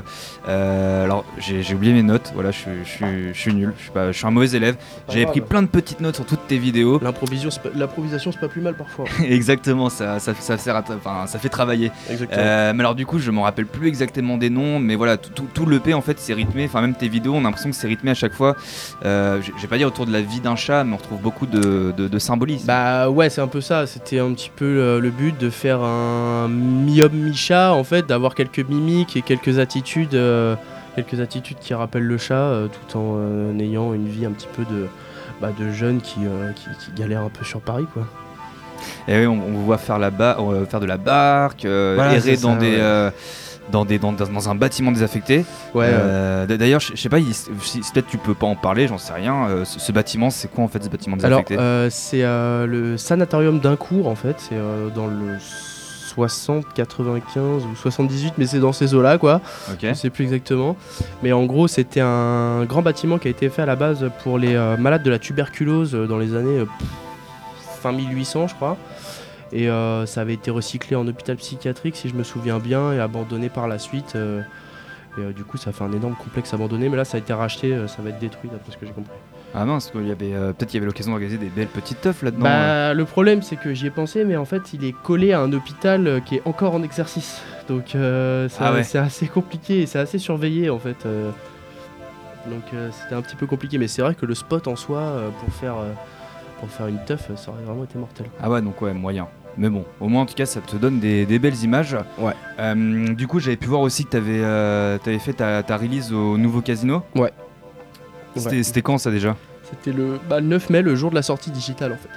Euh, 0.47 1.03
alors 1.03 1.25
j'ai 1.37 1.73
oublié 1.73 1.93
mes 1.93 2.03
notes. 2.03 2.31
Voilà, 2.33 2.51
je, 2.51 2.57
suis- 2.59 2.71
je, 2.83 2.89
suis- 2.89 3.33
je 3.33 3.39
suis 3.39 3.53
nul. 3.53 3.73
Je 3.77 3.83
suis 3.83 3.91
pas, 3.91 4.11
je 4.11 4.17
suis 4.17 4.25
un 4.27 4.31
mauvais 4.31 4.49
élève. 4.55 4.75
J'avais 5.09 5.25
pris 5.25 5.41
plein 5.41 5.61
de 5.61 5.67
petites 5.67 5.99
notes 6.01 6.15
sur 6.15 6.25
toutes 6.25 6.47
tes 6.47 6.57
vidéos. 6.57 6.99
L'improvisation, 7.01 8.31
c'est 8.31 8.39
pas- 8.39 8.47
plus 8.47 8.61
mal 8.61 8.75
parfois. 8.75 9.05
Exactement, 9.27 9.89
ça, 9.89 10.19
ça, 10.19 10.33
ça 10.35 10.57
sert 10.57 10.75
à, 10.75 10.83
enfin, 10.95 11.25
ça 11.27 11.39
fait 11.39 11.49
travailler. 11.49 11.91
Euh, 12.31 12.73
mais 12.73 12.79
alors 12.81 12.95
du 12.95 13.05
coup, 13.05 13.19
je 13.19 13.31
m'en 13.31 13.41
rappelle 13.41 13.65
plus 13.65 13.87
exactement 13.87 14.37
des 14.37 14.49
noms, 14.49 14.79
mais 14.79 14.95
voilà, 14.95 15.17
tout, 15.17 15.29
tout, 15.31 15.47
tout 15.53 15.65
l'EP 15.65 15.93
en 15.93 16.01
fait, 16.01 16.19
c'est 16.19 16.33
rythmé. 16.33 16.65
Enfin 16.65 16.81
même 16.81 16.93
tes 16.95 17.07
vidéos, 17.07 17.33
on 17.33 17.39
a 17.39 17.43
l'impression 17.43 17.69
que 17.69 17.75
c'est 17.75 17.87
rythmé 17.87 18.11
à 18.11 18.15
chaque 18.15 18.33
fois. 18.33 18.55
Euh, 19.03 19.41
je 19.41 19.51
je 19.55 19.61
vais 19.61 19.67
pas 19.67 19.77
dire 19.77 19.87
autour 19.87 20.05
de 20.05 20.11
la 20.11 20.21
vie 20.21 20.41
d'un 20.41 20.55
chat, 20.55 20.83
mais 20.83 20.93
on 20.93 20.97
retrouve 20.97 21.21
beaucoup 21.21 21.45
de, 21.47 21.93
de, 21.97 22.07
de 22.07 22.19
symbolisme. 22.19 22.67
Bah 22.67 23.09
ouais, 23.09 23.29
c'est 23.29 23.41
un 23.41 23.47
peu 23.47 23.61
ça. 23.61 23.87
C'était 23.87 24.19
un 24.19 24.31
petit 24.33 24.51
peu 24.55 24.74
euh, 24.77 24.99
le 24.99 25.09
but 25.09 25.37
de 25.39 25.49
faire 25.49 25.81
un 25.81 26.47
mi-homme, 26.47 27.13
mi-chat, 27.13 27.73
en 27.73 27.83
fait, 27.83 28.05
d'avoir 28.05 28.35
quelques 28.35 28.67
mimiques 28.67 29.15
et 29.17 29.21
quelques 29.21 29.59
attitudes, 29.59 30.15
euh, 30.15 30.55
quelques 30.95 31.19
attitudes 31.19 31.57
qui 31.59 31.73
rappellent 31.73 32.03
le 32.07 32.17
chat, 32.17 32.35
euh, 32.35 32.67
tout 32.67 32.97
en 32.97 33.15
euh, 33.17 33.59
ayant 33.59 33.93
une 33.93 34.07
vie 34.07 34.25
un 34.25 34.31
petit 34.31 34.47
peu 34.55 34.63
de, 34.63 34.87
bah, 35.41 35.51
de 35.57 35.71
jeunes 35.71 36.01
qui, 36.01 36.19
qui, 36.55 36.69
qui 36.85 36.91
galèrent 37.01 37.23
un 37.23 37.29
peu 37.29 37.45
sur 37.45 37.61
Paris, 37.61 37.85
quoi. 37.93 38.03
Et 39.07 39.19
oui, 39.19 39.27
on, 39.27 39.33
on 39.33 39.51
vous 39.51 39.65
voit 39.65 39.77
faire, 39.77 39.97
la 39.99 40.11
faire 40.11 40.79
de 40.79 40.85
la 40.85 40.97
barque, 40.97 41.61
Voilà, 41.65 42.15
errer 42.15 42.37
dans 42.37 42.53
ça, 42.53 42.59
des, 42.59 42.77
ouais. 42.77 43.11
Dans, 43.71 43.85
des, 43.85 43.97
dans, 43.99 44.11
dans 44.13 44.49
un 44.49 44.55
bâtiment 44.55 44.91
désaffecté. 44.91 45.45
Ouais, 45.73 45.87
Euh, 45.89 46.45
D'ailleurs, 46.45 46.79
je 46.79 46.91
je 46.95 47.01
sais 47.01 47.09
pas, 47.09 47.17
peut-être 47.17 48.07
tu 48.07 48.17
peux 48.17 48.33
pas 48.35 48.47
en 48.47 48.55
parler, 48.55 48.87
j'en 48.87 48.97
sais 48.97 49.13
rien. 49.13 49.47
Euh, 49.49 49.65
ce, 49.65 49.79
ce 49.79 49.91
bâtiment, 49.91 50.29
c'est 50.29 50.47
quoi 50.49 50.63
en 50.63 50.67
fait 50.67 50.83
ce 50.83 50.89
bâtiment 50.89 51.15
désaffecté? 51.17 51.57
euh, 51.57 51.89
c'est 51.89 52.23
euh, 52.23 52.65
le 52.67 52.97
sanatorium 52.97 53.59
d'Incourt, 53.59 54.07
en 54.07 54.15
fait. 54.15 54.35
C'est 54.39 54.55
dans 54.95 55.07
le 55.07 55.37
60, 55.39 56.65
95 56.73 57.65
ou 57.65 57.75
78, 57.75 58.33
mais 58.37 58.45
c'est 58.45 58.59
dans 58.59 58.71
ces 58.71 58.93
eaux-là, 58.93 59.17
quoi. 59.17 59.41
Ok. 59.71 59.79
Je 59.81 59.93
sais 59.93 60.09
plus 60.09 60.23
exactement. 60.23 60.77
Mais 61.23 61.33
en 61.33 61.43
gros, 61.45 61.67
c'était 61.67 62.01
un 62.01 62.63
grand 62.65 62.81
bâtiment 62.81 63.17
qui 63.17 63.27
a 63.27 63.31
été 63.31 63.49
fait 63.49 63.63
à 63.63 63.65
la 63.65 63.75
base 63.75 64.09
pour 64.23 64.37
les 64.37 64.55
malades 64.79 65.03
de 65.03 65.09
la 65.11 65.19
tuberculose 65.19 65.91
dans 65.93 66.17
les 66.17 66.35
années 66.35 66.63
fin 67.81 67.91
1800, 67.91 68.47
je 68.47 68.55
crois. 68.55 68.77
Et 69.51 69.69
euh, 69.69 70.05
ça 70.05 70.21
avait 70.21 70.33
été 70.33 70.51
recyclé 70.51 70.95
en 70.95 71.07
hôpital 71.07 71.35
psychiatrique, 71.37 71.95
si 71.95 72.09
je 72.09 72.15
me 72.15 72.23
souviens 72.23 72.59
bien, 72.59 72.91
et 72.93 72.99
abandonné 72.99 73.49
par 73.49 73.67
la 73.67 73.79
suite. 73.79 74.13
euh, 74.15 74.41
et 75.17 75.21
euh, 75.21 75.31
du 75.31 75.43
coup, 75.45 75.55
ça 75.57 75.71
fait 75.71 75.83
un 75.83 75.93
énorme 75.93 76.15
complexe 76.15 76.53
abandonné. 76.53 76.89
Mais 76.89 76.97
là, 76.97 77.05
ça 77.05 77.15
a 77.17 77.19
été 77.19 77.31
racheté, 77.31 77.73
ça 77.87 78.01
va 78.01 78.09
être 78.09 78.19
détruit, 78.19 78.49
d'après 78.51 78.71
ce 78.71 78.77
que 78.77 78.85
j'ai 78.85 78.91
compris. 78.91 79.13
Ah 79.57 79.63
mince, 79.63 79.89
qu'il 79.89 80.05
y 80.05 80.11
avait 80.11 80.33
euh, 80.33 80.51
peut-être 80.51 80.69
qu'il 80.71 80.79
y 80.79 80.79
avait 80.79 80.87
l'occasion 80.87 81.11
d'organiser 81.11 81.37
des 81.37 81.47
belles 81.47 81.67
petites 81.69 82.01
teufs 82.01 82.21
là-dedans. 82.23 82.41
Bah, 82.43 82.93
le 82.93 83.05
problème, 83.05 83.41
c'est 83.41 83.55
que 83.55 83.73
j'y 83.73 83.87
ai 83.87 83.89
pensé, 83.89 84.25
mais 84.25 84.35
en 84.35 84.43
fait, 84.43 84.73
il 84.73 84.83
est 84.83 84.91
collé 84.91 85.31
à 85.31 85.39
un 85.39 85.53
hôpital 85.53 86.05
euh, 86.07 86.19
qui 86.19 86.35
est 86.35 86.41
encore 86.43 86.75
en 86.75 86.83
exercice. 86.83 87.39
Donc, 87.69 87.95
euh, 87.95 88.49
c'est 88.49 88.57
Ah 88.59 88.73
ouais. 88.73 88.83
c'est 88.83 88.97
assez 88.97 89.27
compliqué 89.27 89.81
et 89.81 89.85
c'est 89.85 89.99
assez 89.99 90.19
surveillé 90.19 90.69
en 90.69 90.77
fait. 90.79 91.07
Donc, 92.47 92.63
c'était 92.91 93.15
un 93.15 93.21
petit 93.23 93.35
peu 93.35 93.47
compliqué, 93.47 93.77
mais 93.79 93.87
c'est 93.87 94.01
vrai 94.03 94.13
que 94.13 94.25
le 94.25 94.35
spot 94.35 94.67
en 94.67 94.75
soi, 94.75 95.13
pour 95.39 95.51
faire, 95.53 95.75
pour 96.59 96.69
faire 96.69 96.87
une 96.87 96.99
teuf, 97.05 97.29
ça 97.35 97.51
aurait 97.51 97.63
vraiment 97.63 97.83
été 97.83 97.97
mortel. 97.97 98.25
Ah 98.41 98.49
ouais, 98.49 98.61
donc 98.61 98.81
ouais, 98.81 98.93
moyen. 98.93 99.27
Mais 99.57 99.69
bon, 99.69 99.85
au 100.01 100.07
moins 100.09 100.23
en 100.23 100.25
tout 100.25 100.33
cas, 100.33 100.45
ça 100.45 100.59
te 100.59 100.75
donne 100.75 100.99
des, 100.99 101.25
des 101.25 101.39
belles 101.39 101.61
images. 101.63 101.95
Ouais. 102.17 102.33
Euh, 102.59 103.07
du 103.13 103.25
coup, 103.27 103.39
j'avais 103.39 103.55
pu 103.55 103.67
voir 103.67 103.81
aussi 103.81 104.03
que 104.05 104.09
tu 104.11 104.17
avais, 104.17 105.19
fait 105.19 105.33
ta, 105.33 105.63
ta 105.63 105.77
release 105.77 106.11
au 106.11 106.37
nouveau 106.37 106.61
casino. 106.61 107.03
Ouais. 107.15 107.31
C'était 108.35 108.57
Ouais. 108.77 108.81
quand 108.81 108.97
ça 108.97 109.11
déjà? 109.11 109.35
C'était 109.63 109.93
le, 109.93 110.19
bah, 110.29 110.39
le 110.41 110.47
9 110.47 110.69
mai, 110.69 110.81
le 110.81 110.93
jour 110.95 111.09
de 111.09 111.15
la 111.15 111.21
sortie 111.21 111.51
digitale 111.51 111.93
en 111.93 111.97
fait. 111.97 112.09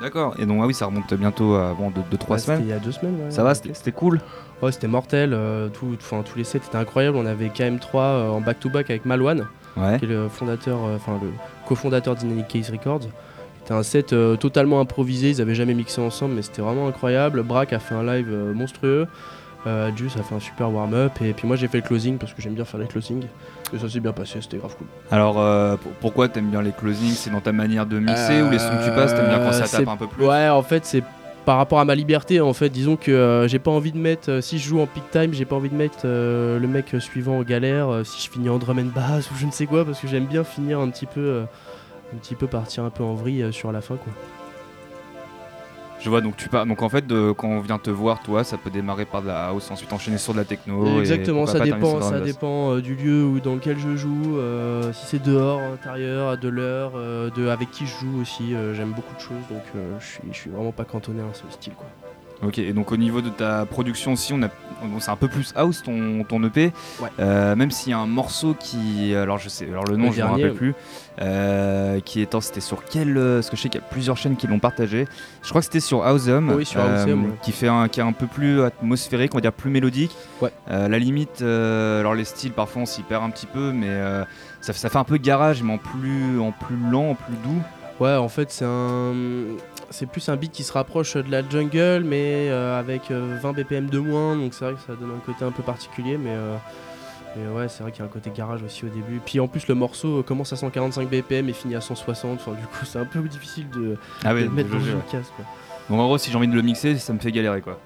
D'accord. 0.00 0.34
Et 0.38 0.46
donc, 0.46 0.60
ah 0.62 0.66
oui, 0.66 0.74
ça 0.74 0.86
remonte 0.86 1.12
bientôt 1.14 1.54
avant 1.54 1.90
2-3 1.90 1.92
Ouais, 1.92 2.38
c'était 2.38 2.38
semaines. 2.38 2.60
Il 2.62 2.68
y 2.68 2.72
a 2.72 2.78
deux 2.78 2.92
semaines. 2.92 3.16
ouais, 3.24 3.30
Ça 3.30 3.42
va, 3.42 3.54
c'était 3.54 3.90
cool. 3.92 4.20
Ouais, 4.62 4.70
c'était 4.70 4.86
mortel. 4.88 5.32
euh, 5.32 5.68
tout, 5.70 5.96
tous 5.98 6.36
les 6.36 6.44
sets 6.44 6.58
étaient 6.58 6.76
incroyables. 6.76 7.16
On 7.16 7.26
avait 7.26 7.48
KM3 7.48 7.80
euh, 7.96 8.28
en 8.30 8.40
back-to-back 8.40 8.90
avec 8.90 9.06
Malouane. 9.06 9.46
Qui 9.74 10.04
est 10.04 10.08
le 10.08 10.28
fondateur, 10.28 10.78
euh, 10.84 10.96
enfin 10.96 11.18
le 11.22 11.30
cofondateur 11.66 12.14
d'Inanic 12.16 12.48
Case 12.48 12.70
Records. 12.70 13.02
C'était 13.68 13.78
un 13.80 13.82
set 13.82 14.14
euh, 14.14 14.36
totalement 14.36 14.80
improvisé, 14.80 15.28
ils 15.28 15.42
avaient 15.42 15.54
jamais 15.54 15.74
mixé 15.74 16.00
ensemble, 16.00 16.32
mais 16.36 16.40
c'était 16.40 16.62
vraiment 16.62 16.88
incroyable. 16.88 17.42
Brack 17.42 17.74
a 17.74 17.78
fait 17.78 17.94
un 17.94 18.02
live 18.02 18.28
euh, 18.32 18.54
monstrueux. 18.54 19.06
Euh, 19.66 19.90
Juice 19.94 20.16
a 20.18 20.22
fait 20.22 20.34
un 20.34 20.40
super 20.40 20.72
warm-up. 20.72 21.12
Et 21.20 21.34
puis 21.34 21.46
moi 21.46 21.54
j'ai 21.54 21.68
fait 21.68 21.76
le 21.76 21.82
closing 21.82 22.16
parce 22.16 22.32
que 22.32 22.40
j'aime 22.40 22.54
bien 22.54 22.64
faire 22.64 22.80
les 22.80 22.86
closings. 22.86 23.24
Et 23.74 23.78
ça 23.78 23.86
s'est 23.90 24.00
bien 24.00 24.12
passé, 24.12 24.38
c'était 24.40 24.56
grave 24.56 24.74
cool. 24.78 24.86
Alors, 25.10 25.38
euh, 25.38 25.76
pour- 25.76 25.92
pourquoi 26.00 26.30
t'aimes 26.30 26.48
bien 26.48 26.62
les 26.62 26.72
closings? 26.72 27.12
C'est 27.12 27.28
dans 27.28 27.42
ta 27.42 27.52
manière 27.52 27.84
de 27.84 27.98
mixer 27.98 28.40
ou 28.40 28.48
les 28.48 28.58
sons 28.58 28.78
que 28.78 28.84
tu 28.84 28.90
passes 28.90 29.14
T'aimes 29.14 29.28
bien 29.28 29.38
quand 29.38 29.52
ça 29.52 29.68
tape 29.68 29.86
un 29.86 29.98
peu 29.98 30.06
plus? 30.06 30.24
Ouais, 30.24 30.48
en 30.48 30.62
fait, 30.62 30.86
c'est 30.86 31.02
par 31.44 31.58
rapport 31.58 31.78
à 31.80 31.84
ma 31.84 31.94
liberté. 31.94 32.40
En 32.40 32.54
fait, 32.54 32.70
disons 32.70 32.96
que 32.96 33.10
euh, 33.10 33.48
j'ai 33.48 33.58
pas 33.58 33.70
envie 33.70 33.92
de 33.92 33.98
mettre, 33.98 34.30
euh, 34.30 34.40
si 34.40 34.58
je 34.58 34.66
joue 34.66 34.80
en 34.80 34.86
peak 34.86 35.10
time, 35.10 35.34
j'ai 35.34 35.44
pas 35.44 35.56
envie 35.56 35.68
de 35.68 35.74
mettre 35.76 35.98
euh, 36.06 36.58
le 36.58 36.68
mec 36.68 36.96
suivant 37.00 37.36
en 37.36 37.42
galère, 37.42 38.00
si 38.04 38.24
je 38.24 38.30
finis 38.30 38.48
en 38.48 38.56
drum 38.56 38.78
and 38.78 38.92
bass 38.98 39.30
ou 39.30 39.34
je 39.38 39.44
ne 39.44 39.50
sais 39.52 39.66
quoi, 39.66 39.84
parce 39.84 40.00
que 40.00 40.08
j'aime 40.08 40.24
bien 40.24 40.42
finir 40.42 40.78
un 40.80 40.88
petit 40.88 41.04
peu, 41.06 41.42
un 42.14 42.18
petit 42.18 42.34
peu 42.34 42.46
partir 42.46 42.84
un 42.84 42.90
peu 42.90 43.02
en 43.04 43.14
vrille 43.14 43.42
euh, 43.42 43.52
sur 43.52 43.70
la 43.72 43.80
fin, 43.80 43.96
quoi. 43.96 44.12
Je 46.00 46.08
vois, 46.10 46.20
donc 46.20 46.36
tu 46.36 46.48
pars. 46.48 46.64
Donc 46.64 46.80
en 46.82 46.88
fait, 46.88 47.04
de- 47.08 47.32
quand 47.32 47.48
on 47.48 47.60
vient 47.60 47.78
te 47.78 47.90
voir, 47.90 48.22
toi, 48.22 48.44
ça 48.44 48.56
peut 48.56 48.70
démarrer 48.70 49.04
par 49.04 49.20
de 49.20 49.26
la 49.26 49.46
house, 49.48 49.68
ensuite 49.72 49.92
enchaîner 49.92 50.16
sur 50.18 50.32
de 50.32 50.38
la 50.38 50.44
techno. 50.44 51.00
Exactement, 51.00 51.44
ça 51.46 51.58
dépend, 51.64 52.00
ça 52.02 52.20
dépend 52.24 52.72
euh, 52.74 52.80
du 52.80 52.94
lieu 52.94 53.24
où, 53.24 53.40
dans 53.40 53.54
lequel 53.56 53.78
je 53.80 53.96
joue, 53.96 54.38
euh, 54.38 54.92
si 54.92 55.06
c'est 55.06 55.22
dehors, 55.22 55.58
à 55.58 55.68
l'intérieur, 55.70 56.38
de 56.38 56.48
l'heure, 56.48 56.92
euh, 56.94 57.30
de 57.30 57.48
avec 57.48 57.72
qui 57.72 57.84
je 57.86 57.96
joue 57.98 58.20
aussi. 58.20 58.54
J'aime 58.74 58.92
beaucoup 58.92 59.14
de 59.16 59.20
choses, 59.20 59.44
donc 59.50 59.62
je 59.98 60.06
suis, 60.06 60.20
je 60.30 60.36
suis 60.36 60.50
vraiment 60.50 60.70
pas 60.72 60.84
cantonné 60.84 61.20
à 61.20 61.24
un 61.24 61.34
seul 61.34 61.50
style, 61.50 61.72
quoi. 61.74 61.86
Ok, 62.42 62.58
et 62.58 62.72
donc 62.72 62.92
au 62.92 62.96
niveau 62.96 63.20
de 63.20 63.30
ta 63.30 63.66
production 63.66 64.12
aussi, 64.12 64.32
on 64.32 64.40
a, 64.42 64.48
bon, 64.82 65.00
c'est 65.00 65.10
un 65.10 65.16
peu 65.16 65.26
plus 65.26 65.52
house 65.56 65.82
ton, 65.82 66.22
ton 66.22 66.42
EP. 66.44 66.72
Ouais. 67.00 67.08
Euh, 67.18 67.56
même 67.56 67.72
s'il 67.72 67.90
y 67.90 67.94
a 67.94 67.98
un 67.98 68.06
morceau 68.06 68.54
qui, 68.54 69.12
alors 69.14 69.38
je 69.38 69.48
sais, 69.48 69.66
alors 69.68 69.84
le 69.84 69.96
nom 69.96 70.06
Le 70.06 70.12
je 70.12 70.20
me 70.22 70.26
dernier, 70.26 70.42
rappelle 70.44 70.56
plus, 70.56 70.74
euh, 71.20 71.98
qui 72.00 72.22
est, 72.22 72.40
c'était 72.40 72.60
sur 72.60 72.84
quel, 72.84 73.16
euh, 73.16 73.36
parce 73.38 73.50
que 73.50 73.56
je 73.56 73.62
sais 73.62 73.68
qu'il 73.68 73.80
y 73.80 73.84
a 73.84 73.86
plusieurs 73.88 74.16
chaînes 74.16 74.36
qui 74.36 74.46
l'ont 74.46 74.60
partagé. 74.60 75.06
Je 75.42 75.48
crois 75.48 75.60
que 75.60 75.64
c'était 75.64 75.80
sur 75.80 76.06
Houseum, 76.06 76.52
Oui, 76.56 76.64
sur 76.64 76.80
Houseum, 76.80 77.24
ouais. 77.24 77.30
qui 77.42 77.50
fait 77.50 77.66
un, 77.66 77.88
qui 77.88 77.98
est 77.98 78.04
un 78.04 78.12
peu 78.12 78.26
plus 78.28 78.62
atmosphérique, 78.62 79.34
on 79.34 79.38
va 79.38 79.42
dire 79.42 79.52
plus 79.52 79.70
mélodique. 79.70 80.14
Ouais. 80.40 80.52
La 80.68 80.98
limite, 80.98 81.42
alors 81.42 82.14
les 82.14 82.24
styles 82.24 82.52
parfois 82.52 82.82
on 82.82 82.86
s'y 82.86 83.02
perd 83.02 83.24
un 83.24 83.30
petit 83.30 83.46
peu, 83.46 83.72
mais 83.72 83.90
ça, 84.60 84.72
ça 84.72 84.88
fait 84.88 84.98
un 84.98 85.04
peu 85.04 85.16
garage, 85.16 85.62
mais 85.64 85.72
en 85.72 85.78
plus, 85.78 86.38
en 86.38 86.52
plus 86.52 86.76
lent, 86.90 87.10
en 87.10 87.14
plus 87.16 87.34
doux. 87.44 87.62
Ouais, 87.98 88.14
en 88.14 88.28
fait, 88.28 88.52
c'est 88.52 88.64
un. 88.64 89.12
C'est 89.90 90.06
plus 90.06 90.28
un 90.28 90.36
beat 90.36 90.52
qui 90.52 90.64
se 90.64 90.72
rapproche 90.72 91.16
de 91.16 91.30
la 91.30 91.40
jungle, 91.48 92.02
mais 92.04 92.48
euh, 92.50 92.78
avec 92.78 93.10
euh, 93.10 93.38
20 93.42 93.52
BPM 93.54 93.86
de 93.86 93.98
moins, 93.98 94.36
donc 94.36 94.52
c'est 94.52 94.64
vrai 94.66 94.74
que 94.74 94.80
ça 94.80 94.92
donne 94.94 95.10
un 95.16 95.20
côté 95.24 95.44
un 95.44 95.50
peu 95.50 95.62
particulier, 95.62 96.18
mais. 96.18 96.30
euh, 96.32 96.56
mais 97.36 97.46
ouais, 97.52 97.68
c'est 97.68 97.82
vrai 97.82 97.92
qu'il 97.92 98.00
y 98.00 98.02
a 98.02 98.06
un 98.06 98.12
côté 98.12 98.30
garage 98.34 98.62
aussi 98.62 98.84
au 98.84 98.88
début. 98.88 99.20
Puis 99.24 99.38
en 99.40 99.48
plus, 99.48 99.68
le 99.68 99.74
morceau 99.74 100.18
euh, 100.18 100.22
commence 100.22 100.52
à 100.52 100.56
145 100.56 101.08
BPM 101.08 101.48
et 101.48 101.52
finit 101.52 101.76
à 101.76 101.80
160. 101.80 102.40
Enfin, 102.40 102.52
du 102.52 102.66
coup, 102.66 102.84
c'est 102.84 102.98
un 102.98 103.04
peu 103.04 103.20
difficile 103.20 103.68
de, 103.70 103.96
Ah 104.24 104.34
ouais, 104.34 104.48
mettre 104.48 104.70
dans 104.70 104.80
une 104.80 105.00
case. 105.10 105.30
Quoi. 105.36 105.44
Donc 105.90 106.00
en 106.00 106.06
gros, 106.06 106.18
si 106.18 106.30
j'ai 106.30 106.36
envie 106.36 106.48
de 106.48 106.54
le 106.54 106.62
mixer, 106.62 106.96
ça 106.98 107.12
me 107.12 107.18
fait 107.18 107.30
galérer 107.32 107.60
quoi. 107.60 107.78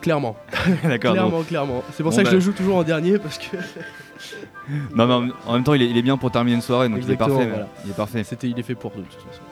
Clairement, 0.00 0.36
D'accord. 0.84 1.14
donc- 1.14 1.20
clairement, 1.28 1.42
clairement. 1.42 1.82
C'est 1.92 2.02
pour 2.02 2.12
Bon, 2.12 2.16
ça 2.16 2.22
que 2.22 2.26
bah. 2.26 2.30
je 2.30 2.36
le 2.36 2.40
joue 2.40 2.52
toujours 2.52 2.76
en 2.76 2.84
dernier 2.84 3.18
parce 3.18 3.36
que 3.38 3.56
Non, 4.94 5.06
mais 5.06 5.14
en- 5.14 5.50
en 5.50 5.52
même 5.54 5.64
temps, 5.64 5.74
il 5.74 5.82
est, 5.82 5.90
il 5.90 5.96
est 5.96 6.02
bien 6.02 6.16
pour 6.16 6.30
terminer 6.30 6.54
une 6.56 6.62
soirée, 6.62 6.88
donc 6.88 6.98
Exactement, 6.98 7.28
il 7.28 7.32
est 7.32 7.36
parfait. 7.46 7.50
voilà. 7.50 7.68
Il 7.84 7.90
est 7.90 7.94
parfait. 7.94 8.24
c'était, 8.24 8.48
il 8.48 8.58
est 8.58 8.62
fait 8.62 8.74
pour 8.76 8.90
de 8.92 8.96
toute 9.02 9.12
façon. 9.14 9.42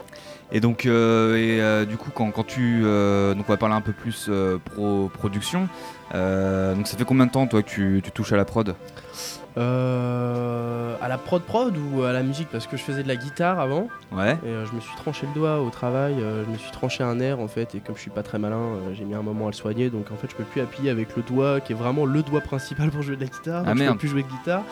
Et 0.53 0.61
donc, 0.61 0.87
euh, 0.87 1.37
et, 1.37 1.61
euh, 1.61 1.85
du 1.85 1.97
coup, 1.97 2.11
quand, 2.15 2.31
quand 2.31 2.47
tu, 2.47 2.83
euh, 2.85 3.35
donc 3.35 3.47
on 3.49 3.53
va 3.53 3.57
parler 3.57 3.75
un 3.75 3.81
peu 3.81 3.93
plus 3.93 4.26
euh, 4.29 4.59
pro 4.59 5.11
production. 5.12 5.69
Donc, 6.12 6.87
ça 6.87 6.97
fait 6.97 7.05
combien 7.05 7.26
de 7.26 7.31
temps 7.33 7.47
toi 7.47 7.62
que 7.62 7.69
tu, 7.69 8.00
tu 8.03 8.11
touches 8.12 8.33
à 8.33 8.37
la 8.37 8.45
prod? 8.45 8.75
À 9.57 11.09
la 11.09 11.19
prod 11.19 11.43
prod 11.43 11.75
ou 11.76 12.03
à 12.03 12.12
la 12.12 12.23
musique? 12.23 12.49
Parce 12.50 12.67
que 12.67 12.76
je 12.76 12.83
faisais 12.83 13.03
de 13.03 13.09
la 13.09 13.17
guitare 13.17 13.59
avant. 13.59 13.88
Ouais. 14.12 14.33
Et 14.47 14.53
je 14.71 14.73
me 14.75 14.81
suis 14.81 14.95
tranché 14.97 15.26
le 15.26 15.35
doigt 15.38 15.61
au 15.61 15.71
travail, 15.71 16.15
je 16.19 16.50
me 16.50 16.57
suis 16.59 16.71
tranché 16.71 17.03
un 17.03 17.17
nerf 17.17 17.38
en 17.41 17.49
fait, 17.49 17.75
et 17.75 17.81
comme 17.81 17.97
je 17.97 18.00
suis 18.03 18.11
pas 18.11 18.23
très 18.23 18.38
malin, 18.38 18.61
j'ai 18.95 19.05
mis 19.05 19.15
un 19.15 19.23
moment 19.23 19.47
à 19.47 19.50
le 19.50 19.55
soigner, 19.57 19.91
donc 19.91 20.11
en 20.12 20.17
fait 20.17 20.29
je 20.31 20.37
peux 20.37 20.45
plus 20.45 20.61
appuyer 20.61 20.91
avec 20.91 21.17
le 21.17 21.23
doigt 21.23 21.61
qui 21.61 21.73
est 21.73 21.76
vraiment 21.76 22.05
le 22.07 22.23
doigt 22.23 22.41
principal 22.41 22.91
pour 22.91 23.03
jouer 23.03 23.17
de 23.17 23.23
la 23.23 23.26
guitare, 23.26 23.62
donc 23.65 23.69
Ah, 23.69 23.75
je 23.75 23.79
merde. 23.79 23.93
peux 23.95 23.99
plus 23.99 24.09
jouer 24.09 24.23
de 24.23 24.29
guitare. 24.29 24.62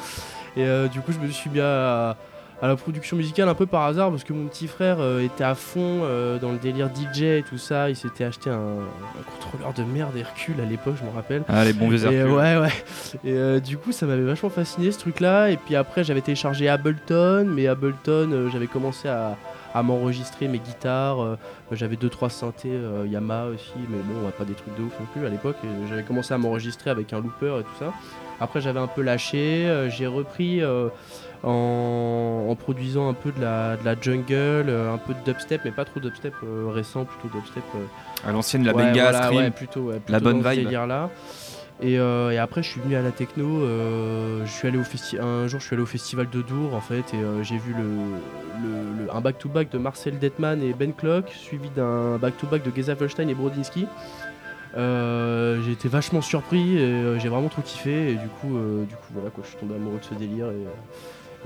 Et 0.56 0.64
euh, 0.64 0.86
du 0.88 1.00
coup 1.00 1.12
je 1.12 1.18
me 1.18 1.28
suis 1.30 1.50
mis 1.50 1.60
à, 1.60 2.16
à 2.62 2.68
la 2.68 2.76
production 2.76 3.16
musicale 3.16 3.48
un 3.48 3.54
peu 3.54 3.66
par 3.66 3.82
hasard 3.82 4.10
parce 4.10 4.24
que 4.24 4.32
mon 4.32 4.46
petit 4.46 4.68
frère 4.68 4.96
euh, 5.00 5.20
était 5.20 5.44
à 5.44 5.54
fond 5.54 6.00
euh, 6.04 6.38
dans 6.38 6.52
le 6.52 6.58
délire 6.58 6.88
DJ 6.88 7.22
et 7.22 7.44
tout 7.46 7.58
ça, 7.58 7.90
il 7.90 7.96
s'était 7.96 8.24
acheté 8.24 8.48
un, 8.48 8.54
un 8.54 9.22
contrôleur 9.32 9.72
de 9.74 9.82
merde 9.82 10.16
Hercule 10.16 10.60
à 10.60 10.64
l'époque, 10.64 10.94
je 10.98 11.04
me 11.04 11.10
rappelle. 11.14 11.42
Ah, 11.48 11.64
les 11.64 11.72
bons 11.72 11.88
vieux 11.88 11.98
Et, 12.10 12.14
Hercule. 12.14 12.32
ouais, 12.34 12.56
ouais. 12.56 12.72
Et 13.24 13.32
euh, 13.32 13.60
du 13.60 13.76
coup, 13.76 13.92
ça 13.92 14.06
m'avait 14.06 14.22
vachement 14.24 14.50
fasciné 14.50 14.90
ce 14.92 14.98
truc-là. 14.98 15.50
Et 15.50 15.56
puis 15.56 15.76
après, 15.76 16.04
j'avais 16.04 16.20
téléchargé 16.22 16.68
Ableton, 16.68 17.44
mais 17.48 17.66
Ableton, 17.66 18.48
j'avais 18.50 18.66
commencé 18.68 19.08
à, 19.08 19.36
à 19.74 19.82
m'enregistrer 19.82 20.48
mes 20.48 20.58
guitares. 20.60 21.36
j'avais 21.72 21.96
deux 21.96 22.08
trois 22.08 22.30
synthés 22.30 22.78
Yamaha 23.06 23.46
aussi, 23.46 23.72
mais 23.90 23.98
bon, 23.98 24.30
pas 24.38 24.44
des 24.44 24.54
trucs 24.54 24.76
de 24.78 24.82
ouf 24.84 24.92
non 25.00 25.06
plus 25.12 25.26
à 25.26 25.28
l'époque. 25.28 25.56
J'avais 25.88 26.04
commencé 26.04 26.32
à 26.32 26.38
m'enregistrer 26.38 26.90
avec 26.90 27.12
un 27.12 27.20
looper 27.20 27.58
et 27.60 27.62
tout 27.64 27.78
ça. 27.78 27.92
Après, 28.40 28.60
j'avais 28.60 28.80
un 28.80 28.86
peu 28.86 29.02
lâché. 29.02 29.88
J'ai 29.90 30.06
repris. 30.06 30.62
En, 31.44 32.46
en 32.48 32.54
produisant 32.56 33.08
un 33.08 33.14
peu 33.14 33.30
de 33.32 33.40
la, 33.40 33.76
de 33.76 33.84
la 33.84 33.94
jungle, 34.00 34.32
euh, 34.68 34.92
un 34.94 34.98
peu 34.98 35.12
de 35.14 35.18
dubstep, 35.24 35.60
mais 35.64 35.70
pas 35.70 35.84
trop 35.84 36.00
dubstep 36.00 36.34
euh, 36.42 36.68
récent, 36.70 37.04
plutôt 37.04 37.28
dubstep 37.36 37.62
euh, 37.76 38.28
À 38.28 38.32
l'ancienne, 38.32 38.64
la 38.64 38.74
Ouais, 38.74 38.84
Benga, 38.84 39.02
voilà, 39.02 39.22
Stream. 39.24 39.38
ouais, 39.40 39.50
plutôt, 39.50 39.80
ouais, 39.82 40.00
La 40.08 40.20
bonne 40.20 40.38
vibe. 40.38 40.64
délire-là. 40.64 41.10
Et, 41.82 41.98
euh, 41.98 42.30
et 42.30 42.38
après, 42.38 42.62
je 42.62 42.68
suis 42.70 42.80
venu 42.80 42.94
à 42.96 43.02
la 43.02 43.10
techno. 43.10 43.44
je 43.66 44.50
suis 44.50 44.68
allé 44.68 44.78
au 44.78 44.82
festi- 44.82 45.20
un 45.20 45.48
jour, 45.48 45.58
je 45.60 45.66
suis 45.66 45.74
allé 45.74 45.82
au 45.82 45.86
festival 45.86 46.28
de 46.30 46.40
Dour 46.40 46.72
en 46.74 46.80
fait, 46.80 47.12
et 47.12 47.18
j'ai 47.42 47.58
vu 47.58 47.72
le, 47.74 47.82
le- 48.62 49.04
le- 49.06 49.14
un 49.14 49.20
back-to-back 49.20 49.70
de 49.70 49.78
Marcel 49.78 50.18
Detman 50.20 50.62
et 50.62 50.72
Ben 50.72 50.92
Clock, 50.92 51.30
suivi 51.30 51.68
d'un 51.70 52.16
back-to-back 52.18 52.62
de 52.62 52.74
Geza 52.74 52.94
Felstein 52.94 53.28
et 53.28 53.34
Brodinski. 53.34 53.86
Euh, 54.76 55.60
j'ai 55.64 55.72
été 55.72 55.88
vachement 55.88 56.20
surpris 56.20 56.78
et 56.78 56.82
euh, 56.82 57.18
j'ai 57.20 57.28
vraiment 57.28 57.48
trop 57.48 57.62
kiffé 57.62 58.10
et 58.12 58.14
du 58.14 58.26
coup, 58.28 58.56
euh, 58.56 58.84
du 58.84 58.94
coup 58.96 59.06
voilà 59.12 59.30
quoi, 59.30 59.42
je 59.44 59.50
suis 59.50 59.58
tombé 59.58 59.74
amoureux 59.76 59.98
de 60.00 60.04
ce 60.04 60.14
délire 60.14 60.46
et, 60.46 60.56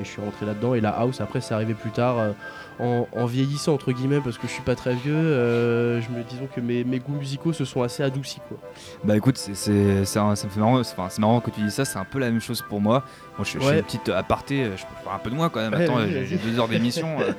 et 0.00 0.04
je 0.04 0.08
suis 0.08 0.20
rentré 0.22 0.46
là-dedans 0.46 0.74
et 0.74 0.80
la 0.80 0.90
house 0.90 1.20
après 1.20 1.40
c'est 1.40 1.54
arrivé 1.54 1.74
plus 1.74 1.90
tard 1.90 2.18
euh, 2.18 2.30
en, 2.78 3.08
en 3.12 3.26
vieillissant 3.26 3.74
entre 3.74 3.90
guillemets 3.92 4.20
parce 4.22 4.38
que 4.38 4.46
je 4.46 4.52
suis 4.52 4.62
pas 4.62 4.74
très 4.76 4.94
vieux 4.94 5.14
euh, 5.14 6.00
je 6.00 6.08
me 6.10 6.22
disons 6.22 6.48
que 6.54 6.60
mes, 6.60 6.84
mes 6.84 6.98
goûts 7.00 7.14
musicaux 7.16 7.52
se 7.52 7.64
sont 7.64 7.82
assez 7.82 8.02
adoucis 8.02 8.40
quoi 8.48 8.58
Bah 9.04 9.16
écoute, 9.16 9.36
c'est, 9.38 10.04
ça 10.04 10.24
me 10.24 10.34
fait 10.36 10.60
marrant, 10.60 10.82
c'est, 10.84 11.18
marrant 11.18 11.40
que 11.40 11.50
tu 11.50 11.60
dis 11.60 11.70
ça, 11.70 11.84
c'est 11.84 11.98
un 11.98 12.04
peu 12.04 12.18
la 12.18 12.30
même 12.30 12.40
chose 12.40 12.62
pour 12.62 12.80
moi. 12.80 13.02
Moi 13.36 13.44
je, 13.44 13.52
je 13.54 13.58
fais 13.58 13.64
Ouais. 13.66 13.78
une 13.78 13.84
petite 13.84 14.08
aparté, 14.10 14.62
euh, 14.64 14.76
je 14.76 14.82
peux 14.84 14.94
faire 15.02 15.12
un 15.12 15.18
peu 15.18 15.30
de 15.30 15.34
moi 15.34 15.50
quand 15.50 15.60
même. 15.60 15.74
Ouais, 15.74 15.84
Attends, 15.84 15.98
j'ai, 16.06 16.36
deux 16.36 16.58
heures 16.58 16.68
d'émission. 16.68 17.08
euh. 17.20 17.32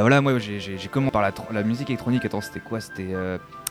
Voilà, 0.00 0.20
moi 0.20 0.38
j'ai, 0.38 0.60
commencé 0.90 1.10
par 1.12 1.22
la, 1.22 1.32
la 1.52 1.62
musique 1.62 1.88
électronique. 1.90 2.24
Attends, 2.24 2.40
c'était 2.40 2.60
quoi? 2.60 2.80
C'était. 2.80 3.08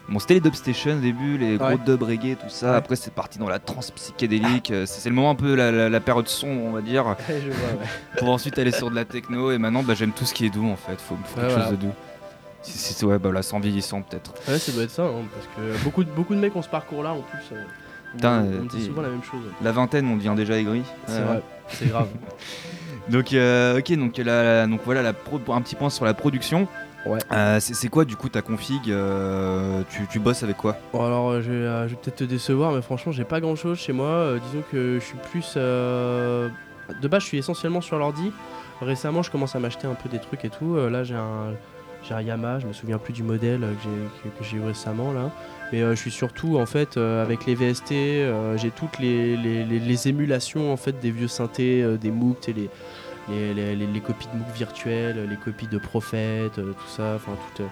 Euh, 0.10 0.14
Bon, 0.14 0.20
c'était 0.20 0.36
les 0.36 0.40
dubstation 0.40 0.94
au 0.98 1.00
début, 1.00 1.38
les 1.38 1.58
gros 1.58 1.68
Ouais. 1.70 1.78
dub 1.86 2.02
reggae, 2.04 2.36
tout 2.36 2.50
ça. 2.50 2.72
Ouais. 2.72 2.78
Après, 2.78 2.96
c'est 2.96 3.14
parti 3.14 3.38
dans 3.40 3.48
la 3.50 3.60
trance 3.60 3.92
psychédélique. 3.92 4.72
Euh, 4.72 4.86
c'est 4.86 5.10
le 5.10 5.16
moment 5.16 5.32
un 5.32 5.36
peu 5.36 5.56
la, 5.56 5.72
la- 5.72 5.90
la 5.90 6.00
période 6.00 6.28
son, 6.28 6.48
on 6.48 6.72
va 6.72 6.82
dire, 6.82 7.16
je 7.28 7.34
vois, 7.52 7.70
ouais. 7.82 7.88
pour 8.18 8.30
ensuite 8.30 8.58
aller 8.60 8.72
sur 8.72 8.90
de 8.90 8.96
la 8.96 9.06
techno. 9.06 9.52
Et 9.52 9.58
maintenant, 9.58 9.84
bah, 9.84 9.94
j'aime 9.96 10.12
tout 10.12 10.26
ce 10.26 10.34
qui 10.34 10.46
est 10.46 10.50
doux 10.50 10.68
en 10.70 10.76
fait. 10.76 11.00
Faut, 11.00 11.16
faut 11.24 11.36
Ouais, 11.40 11.48
quelque 11.48 11.54
voilà. 11.54 11.70
chose 11.70 11.78
de 11.78 11.86
doux. 11.86 11.94
C'est- 12.62 13.06
ouais, 13.06 13.18
bah 13.20 13.32
là, 13.32 13.42
sans 13.42 13.60
vieillissant 13.60 14.02
peut-être. 14.02 14.34
Ouais, 14.48 14.60
ça 14.60 14.72
doit 14.74 14.84
être 14.84 14.92
ça, 14.92 15.04
hein, 15.04 15.24
parce 15.34 15.48
que 15.56 15.84
beaucoup 15.84 16.04
de, 16.04 16.10
beaucoup 16.12 16.36
de 16.36 16.40
mecs 16.40 16.56
ont 16.56 16.62
ce 16.62 16.68
parcours-là 16.70 17.14
en 17.14 17.22
plus. 17.22 17.40
euh, 17.56 17.64
Putain, 18.14 18.42
on, 18.42 18.52
euh, 18.52 18.60
dit 18.70 18.78
t'es- 18.80 18.86
souvent 18.88 19.02
la 19.04 19.10
même 19.10 19.24
chose. 19.24 19.44
La 19.62 19.72
vingtaine, 19.72 20.08
on 20.08 20.18
devient 20.18 20.34
déjà 20.36 20.58
aigri. 20.58 20.82
C'est 21.08 21.14
Euh, 21.20 21.26
vrai, 21.26 21.42
c'est 21.70 21.88
grave. 21.88 22.08
Donc, 23.10 23.34
euh, 23.34 23.80
ok, 23.80 23.92
donc, 23.94 24.18
la- 24.18 24.68
donc 24.68 24.82
voilà 24.86 25.02
la 25.02 25.14
pro- 25.14 25.40
un 25.52 25.62
petit 25.62 25.76
point 25.76 25.90
sur 25.90 26.06
la 26.06 26.14
production. 26.14 26.68
Ouais. 27.06 27.20
Euh, 27.32 27.60
c'est 27.62 27.88
quoi 27.88 28.04
du 28.06 28.16
coup 28.18 28.28
ta 28.30 28.42
config 28.42 28.90
euh, 28.92 29.84
tu, 29.90 30.06
tu 30.12 30.20
bosses 30.20 30.44
avec 30.44 30.58
quoi? 30.58 30.76
Bon 30.94 31.06
alors 31.06 31.30
euh, 31.30 31.42
je 31.42 31.52
vais, 31.52 31.96
peut-être 31.96 32.18
te 32.18 32.24
décevoir 32.26 32.74
mais 32.74 32.82
franchement 32.82 33.12
j'ai 33.12 33.24
pas 33.24 33.40
grand 33.40 33.56
chose 33.56 33.78
chez 33.80 33.94
moi. 33.94 34.34
Disons 34.52 34.64
que 34.72 34.96
je 35.00 35.06
suis 35.06 35.18
plus... 35.32 35.54
euh, 35.56 36.50
De 37.02 37.08
base 37.08 37.22
je 37.24 37.28
suis 37.28 37.38
essentiellement 37.38 37.82
sur 37.82 37.98
l'ordi. 37.98 38.32
Récemment 38.82 39.24
je 39.24 39.32
commence 39.32 39.56
à 39.56 39.60
m'acheter 39.60 39.88
un 39.88 39.94
peu 39.96 40.10
des 40.10 40.20
trucs 40.20 40.44
et 40.46 40.50
tout. 40.50 40.76
Là 40.76 41.04
j'ai 41.06 41.16
un, 41.16 41.54
j'ai 42.08 42.14
un 42.14 42.22
Yamaha, 42.22 42.60
je 42.60 42.68
me 42.68 42.74
souviens 42.74 42.98
plus 42.98 43.14
du 43.14 43.24
modèle 43.24 43.62
que 44.38 44.44
j'ai, 44.44 44.58
eu 44.58 44.62
récemment 44.62 45.14
là. 45.14 45.32
Mais 45.72 45.80
je 45.82 45.94
suis 45.96 46.12
surtout 46.12 46.58
en 46.58 46.66
fait 46.66 46.98
avec 46.98 47.46
les 47.46 47.56
VST, 47.56 47.94
j'ai 48.58 48.72
toutes 48.72 49.00
les, 49.00 49.38
les, 49.38 49.64
les- 49.64 49.80
les 49.80 50.08
émulations 50.10 50.72
en 50.74 50.78
fait 50.78 51.00
des 51.00 51.12
vieux 51.12 51.28
synthés, 51.30 51.86
des 51.98 52.12
MOOC, 52.12 52.38
sais, 52.42 52.54
les, 52.54 52.70
les, 53.30 53.54
les- 53.54 53.76
les- 53.76 54.02
copies 54.02 54.28
de 54.34 54.38
MOOC 54.38 54.50
virtuels, 54.56 55.28
les 55.30 55.36
copies 55.36 55.68
de 55.68 55.78
Prophète, 55.78 56.58
euh, 56.60 56.74
tout 56.74 56.88
ça, 56.88 57.14
enfin 57.16 57.34
euh, 57.60 57.66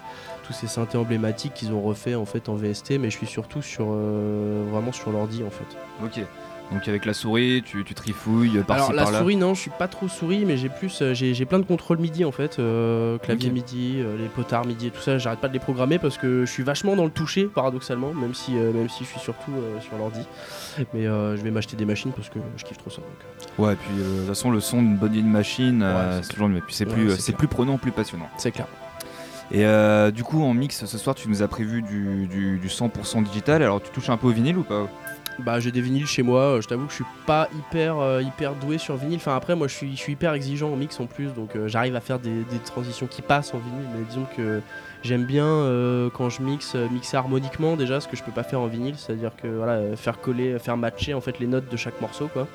tous 0.45 0.53
ces 0.53 0.67
synthés 0.67 0.97
emblématiques 0.97 1.53
qu'ils 1.53 1.71
ont 1.73 1.81
refait 1.81 2.15
en 2.15 2.25
fait 2.25 2.49
en 2.49 2.55
VST, 2.55 2.97
mais 2.99 3.09
je 3.09 3.17
suis 3.17 3.27
surtout 3.27 3.61
sur 3.61 3.87
euh, 3.89 4.65
vraiment 4.71 4.91
sur 4.91 5.11
l'ordi 5.11 5.43
en 5.43 5.49
fait. 5.49 5.77
Ok. 6.03 6.25
Donc 6.71 6.87
avec 6.87 7.05
la 7.05 7.13
souris, 7.13 7.63
tu, 7.65 7.83
tu 7.85 7.93
trifouilles 7.93 8.61
par-ci 8.67 8.81
Alors 8.83 8.93
la 8.93 9.03
par-là. 9.03 9.19
souris 9.19 9.37
non, 9.37 9.53
je 9.53 9.61
suis 9.61 9.71
pas 9.71 9.87
trop 9.87 10.07
souris, 10.07 10.43
mais 10.45 10.57
j'ai 10.57 10.67
plus 10.69 11.01
euh, 11.01 11.13
j'ai 11.13 11.45
plein 11.45 11.59
de 11.59 11.65
contrôles 11.65 11.97
MIDI 11.97 12.25
en 12.25 12.31
fait, 12.33 12.59
euh, 12.59 13.17
clavier. 13.19 13.49
MIDI, 13.49 13.95
euh, 13.99 14.17
les 14.17 14.27
potards 14.27 14.65
MIDI 14.65 14.87
et 14.87 14.91
tout 14.91 15.01
ça. 15.01 15.17
J'arrête 15.17 15.39
pas 15.39 15.47
de 15.47 15.53
les 15.53 15.59
programmer 15.59 15.97
parce 15.97 16.17
que 16.17 16.45
je 16.45 16.51
suis 16.51 16.63
vachement 16.63 16.95
dans 16.95 17.05
le 17.05 17.11
toucher 17.11 17.45
paradoxalement, 17.45 18.13
même 18.13 18.33
si 18.33 18.57
euh, 18.57 18.73
même 18.73 18.89
si 18.89 19.05
je 19.05 19.09
suis 19.09 19.19
surtout 19.19 19.51
sur 19.79 19.97
l'ordi. 19.97 20.19
Mais 20.93 21.03
je 21.03 21.41
vais 21.41 21.51
m'acheter 21.51 21.77
des 21.77 21.85
machines 21.85 22.11
parce 22.11 22.29
que 22.29 22.39
je 22.57 22.63
kiffe 22.63 22.77
trop 22.77 22.89
ça. 22.89 22.97
donc, 22.97 23.57
Ouais, 23.57 23.73
et 23.73 23.75
puis 23.77 23.95
de 23.97 24.17
toute 24.19 24.27
façon, 24.27 24.51
le 24.51 24.59
son 24.59 24.81
d'une 24.81 24.97
bonne 24.97 25.25
machine, 25.25 25.81
Ouais, 25.83 26.19
c'est 26.21 26.33
toujours 26.33 26.49
c'est 26.69 26.85
plus, 26.85 27.17
c'est 27.17 27.35
plus 27.35 27.47
prenant, 27.47 27.77
plus 27.77 27.91
passionnant. 27.91 28.29
C'est 28.37 28.51
clair. 28.51 28.67
Et 29.51 29.65
euh, 29.65 30.11
du 30.11 30.23
coup, 30.23 30.43
en 30.43 30.53
mix, 30.53 30.85
ce 30.85 30.97
soir, 30.97 31.15
tu 31.15 31.29
nous 31.29 31.41
as 31.41 31.47
prévu 31.47 31.81
du, 31.81 32.27
du, 32.27 32.57
du 32.59 32.67
100% 32.67 33.23
digital. 33.23 33.63
Alors, 33.63 33.81
tu 33.81 33.89
touches 33.91 34.09
un 34.09 34.17
peu 34.17 34.27
au 34.27 34.31
vinyle 34.31 34.57
ou 34.57 34.63
pas? 34.63 34.87
Bah 35.39 35.59
j'ai 35.59 35.71
des 35.71 35.81
vinyles 35.81 36.07
chez 36.07 36.23
moi, 36.23 36.41
euh, 36.41 36.61
je 36.61 36.67
t'avoue 36.67 36.85
que 36.85 36.91
je 36.91 36.95
suis 36.95 37.05
pas 37.25 37.47
hyper 37.55 37.99
euh, 37.99 38.21
hyper 38.21 38.55
doué 38.55 38.77
sur 38.77 38.95
vinyle. 38.95 39.17
Enfin 39.17 39.35
après 39.35 39.55
moi 39.55 39.67
je 39.67 39.73
suis, 39.73 39.95
je 39.95 40.11
hyper 40.11 40.33
exigeant 40.33 40.71
en 40.71 40.75
mix 40.75 40.99
en 40.99 41.05
plus 41.05 41.33
donc 41.33 41.55
euh, 41.55 41.67
j'arrive 41.67 41.95
à 41.95 42.01
faire 42.01 42.19
des, 42.19 42.43
transitions 42.65 43.07
qui 43.07 43.21
passent 43.21 43.53
en 43.53 43.59
vinyle 43.59 43.87
mais 43.95 44.03
disons 44.05 44.25
que 44.35 44.61
j'aime 45.03 45.25
bien 45.25 45.45
quand 46.15 46.29
je 46.29 46.41
mixe 46.41 46.75
mixer 46.91 47.17
harmoniquement 47.17 47.75
déjà 47.75 48.01
ce 48.01 48.07
que 48.07 48.17
je 48.17 48.23
peux 48.23 48.31
pas 48.31 48.43
faire 48.43 48.59
en 48.59 48.67
vinyle, 48.67 48.95
c'est-à-dire 48.97 49.31
que 49.41 49.47
voilà 49.47 49.95
faire 49.95 50.19
coller, 50.19 50.57
faire 50.59 50.75
matcher 50.75 51.13
en 51.13 51.21
fait 51.21 51.39
les 51.39 51.47
notes 51.47 51.69
de 51.71 51.77
chaque 51.77 52.01
morceau 52.01 52.27
quoi. 52.27 52.47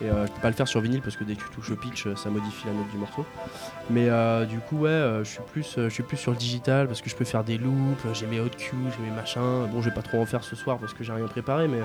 Et 0.00 0.04
euh, 0.08 0.26
je 0.26 0.32
peux 0.32 0.40
pas 0.40 0.48
le 0.48 0.54
faire 0.54 0.68
sur 0.68 0.80
vinyle 0.80 1.02
parce 1.02 1.16
que 1.16 1.24
dès 1.24 1.34
que 1.34 1.42
tu 1.42 1.48
touches 1.50 1.70
au 1.70 1.76
pitch, 1.76 2.06
euh, 2.06 2.14
ça 2.14 2.30
modifie 2.30 2.66
la 2.66 2.72
note 2.72 2.88
du 2.90 2.98
morceau. 2.98 3.24
Mais 3.90 4.08
euh, 4.08 4.44
du 4.44 4.58
coup, 4.58 4.78
ouais, 4.78 5.20
je 5.24 5.28
suis 5.28 5.40
plus, 5.52 5.74
je 5.76 5.88
suis 5.88 6.02
plus 6.04 6.16
sur 6.16 6.30
le 6.30 6.36
digital 6.36 6.86
parce 6.86 7.00
que 7.02 7.10
je 7.10 7.16
peux 7.16 7.24
faire 7.24 7.42
des 7.44 7.58
loops. 7.58 8.04
J'ai 8.14 8.26
mes 8.26 8.38
hot 8.40 8.48
cues, 8.56 8.76
j'ai 8.96 9.10
mes 9.10 9.14
machins. 9.14 9.66
Bon, 9.72 9.80
je 9.82 9.88
vais 9.88 9.94
pas 9.94 10.02
trop 10.02 10.20
en 10.20 10.26
faire 10.26 10.44
ce 10.44 10.54
soir 10.56 10.78
parce 10.78 10.94
que 10.94 11.02
j'ai 11.02 11.12
rien 11.12 11.26
préparé, 11.26 11.66
mais 11.68 11.80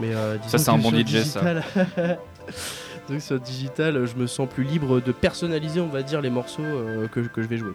mais 0.00 0.10
disons 0.42 0.58
c'est 0.58 0.70
un 0.70 0.78
bon 0.78 0.90
DJ, 0.90 1.22
ça. 1.24 1.40
digital- 1.40 1.64
Donc 3.08 3.20
sur 3.20 3.38
digital, 3.40 3.96
euh, 3.96 4.06
je 4.06 4.14
me 4.16 4.26
sens 4.26 4.48
plus 4.48 4.64
libre 4.64 5.00
de 5.00 5.12
personnaliser, 5.12 5.80
on 5.80 5.88
va 5.88 6.02
dire, 6.02 6.20
les 6.20 6.30
morceaux 6.30 6.62
que, 7.12 7.20
que 7.20 7.42
je 7.42 7.48
vais 7.48 7.58
jouer. 7.58 7.72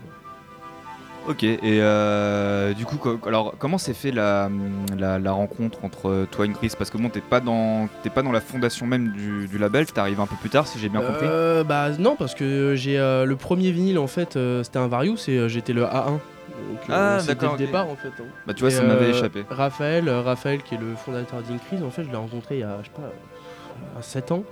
Ok, 1.27 1.43
et 1.43 1.59
euh, 1.63 2.73
du 2.73 2.85
coup, 2.85 2.97
co- 2.97 3.19
alors 3.27 3.53
comment 3.59 3.77
s'est 3.77 3.93
fait 3.93 4.09
la, 4.11 4.49
la, 4.97 5.19
la 5.19 5.31
rencontre 5.31 5.77
entre 5.83 6.25
toi 6.31 6.45
et 6.45 6.49
Chris? 6.49 6.71
Parce 6.75 6.89
que 6.89 6.97
bon, 6.97 7.09
t'es 7.09 7.21
pas, 7.21 7.39
dans- 7.39 7.87
pas 8.15 8.23
dans 8.23 8.31
la 8.31 8.41
fondation 8.41 8.87
même 8.87 9.09
du, 9.11 9.47
du 9.47 9.57
label, 9.59 9.85
t'arrives 9.85 10.19
un 10.19 10.25
peu 10.25 10.35
plus 10.37 10.49
tard, 10.49 10.65
si 10.65 10.79
j'ai 10.79 10.89
bien 10.89 11.01
compris. 11.01 11.27
Euh, 11.27 11.63
bah 11.63 11.89
non, 11.99 12.15
parce 12.15 12.33
que 12.33 12.73
j'ai 12.75 12.97
euh, 12.97 13.25
le 13.25 13.35
premier 13.35 13.69
vinyle 13.71 13.99
en 13.99 14.07
fait, 14.07 14.37
euh, 14.37 14.63
c'était 14.63 14.79
un 14.79 14.87
Varius 14.87 15.27
et 15.29 15.37
euh, 15.37 15.47
j'étais 15.47 15.73
le 15.73 15.83
A1. 15.83 16.05
Donc 16.13 16.19
euh, 16.89 17.17
Ah, 17.17 17.19
c'était 17.19 17.35
d'accord, 17.35 17.51
le 17.57 17.57
départ 17.65 17.87
en 17.89 17.95
fait. 17.95 18.07
hein. 18.07 18.25
Bah, 18.47 18.53
tu 18.55 18.61
vois, 18.61 18.69
Et, 18.71 18.73
ça 18.73 18.83
m'avait 18.83 19.05
euh, 19.05 19.09
échappé. 19.11 19.45
Raphaël, 19.51 20.07
euh, 20.07 20.21
Raphaël 20.21 20.63
qui 20.63 20.75
est 20.75 20.79
le 20.79 20.95
fondateur 20.95 21.41
d'Increase, 21.43 21.83
en 21.83 21.91
fait, 21.91 22.03
je 22.05 22.09
l'ai 22.09 22.17
rencontré 22.17 22.55
il 22.55 22.61
y 22.61 22.63
a, 22.63 22.77
je 22.81 22.85
sais 22.87 22.91
pas, 22.95 23.03
euh, 23.03 24.01
7 24.01 24.31
ans 24.31 24.43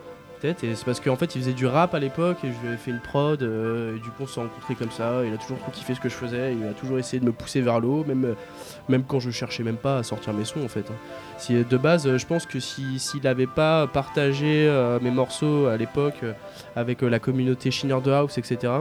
Et 0.64 0.76
c'est 0.76 0.86
parce 0.86 1.00
qu'en 1.00 1.16
fait, 1.16 1.36
il 1.36 1.42
faisait 1.42 1.54
du 1.54 1.66
rap 1.66 1.94
à 1.96 2.00
l'époque 2.00 2.38
et 2.44 2.48
je 2.48 2.60
lui 2.62 2.68
avais 2.68 2.78
fait 2.78 2.92
une 2.92 3.00
prod. 3.00 3.42
euh, 3.42 3.96
et 3.96 4.00
du 4.00 4.10
coup, 4.10 4.24
on 4.24 4.28
s'est 4.28 4.40
rencontrés 4.40 4.76
comme 4.76 4.92
ça. 4.92 5.24
Il 5.26 5.34
a 5.34 5.38
toujours 5.38 5.58
trop 5.60 5.72
kiffé 5.72 5.96
ce 5.96 6.00
que 6.00 6.10
je 6.10 6.14
faisais. 6.14 6.54
Il 6.54 6.66
a 6.68 6.74
toujours 6.74 7.00
essayé 7.00 7.20
de 7.20 7.26
me 7.26 7.32
pousser 7.32 7.62
vers 7.62 7.80
le 7.80 7.88
haut, 7.88 8.04
même, 8.06 8.24
euh, 8.26 8.34
même 8.90 9.04
quand 9.04 9.20
je 9.20 9.32
cherchais 9.32 9.64
même 9.64 9.78
pas 9.78 9.98
à 9.98 10.04
sortir 10.04 10.34
mes 10.34 10.46
sons 10.46 10.64
en 10.64 10.68
fait. 10.68 10.86
hein. 10.92 10.96
Si, 11.38 11.54
de 11.64 11.78
base, 11.78 12.08
euh, 12.08 12.18
je 12.18 12.26
pense 12.28 12.46
que 12.46 12.60
si- 12.60 13.00
s'il 13.00 13.24
n'avait 13.24 13.48
pas 13.48 13.88
partagé 13.88 14.68
euh, 14.68 15.00
mes 15.02 15.12
morceaux 15.12 15.66
à 15.68 15.78
l'époque 15.78 16.18
euh, 16.24 16.34
avec 16.76 17.04
euh, 17.04 17.10
la 17.10 17.20
communauté 17.20 17.72
Shiner 17.72 17.98
de 18.04 18.12
House, 18.12 18.38
etc. 18.38 18.74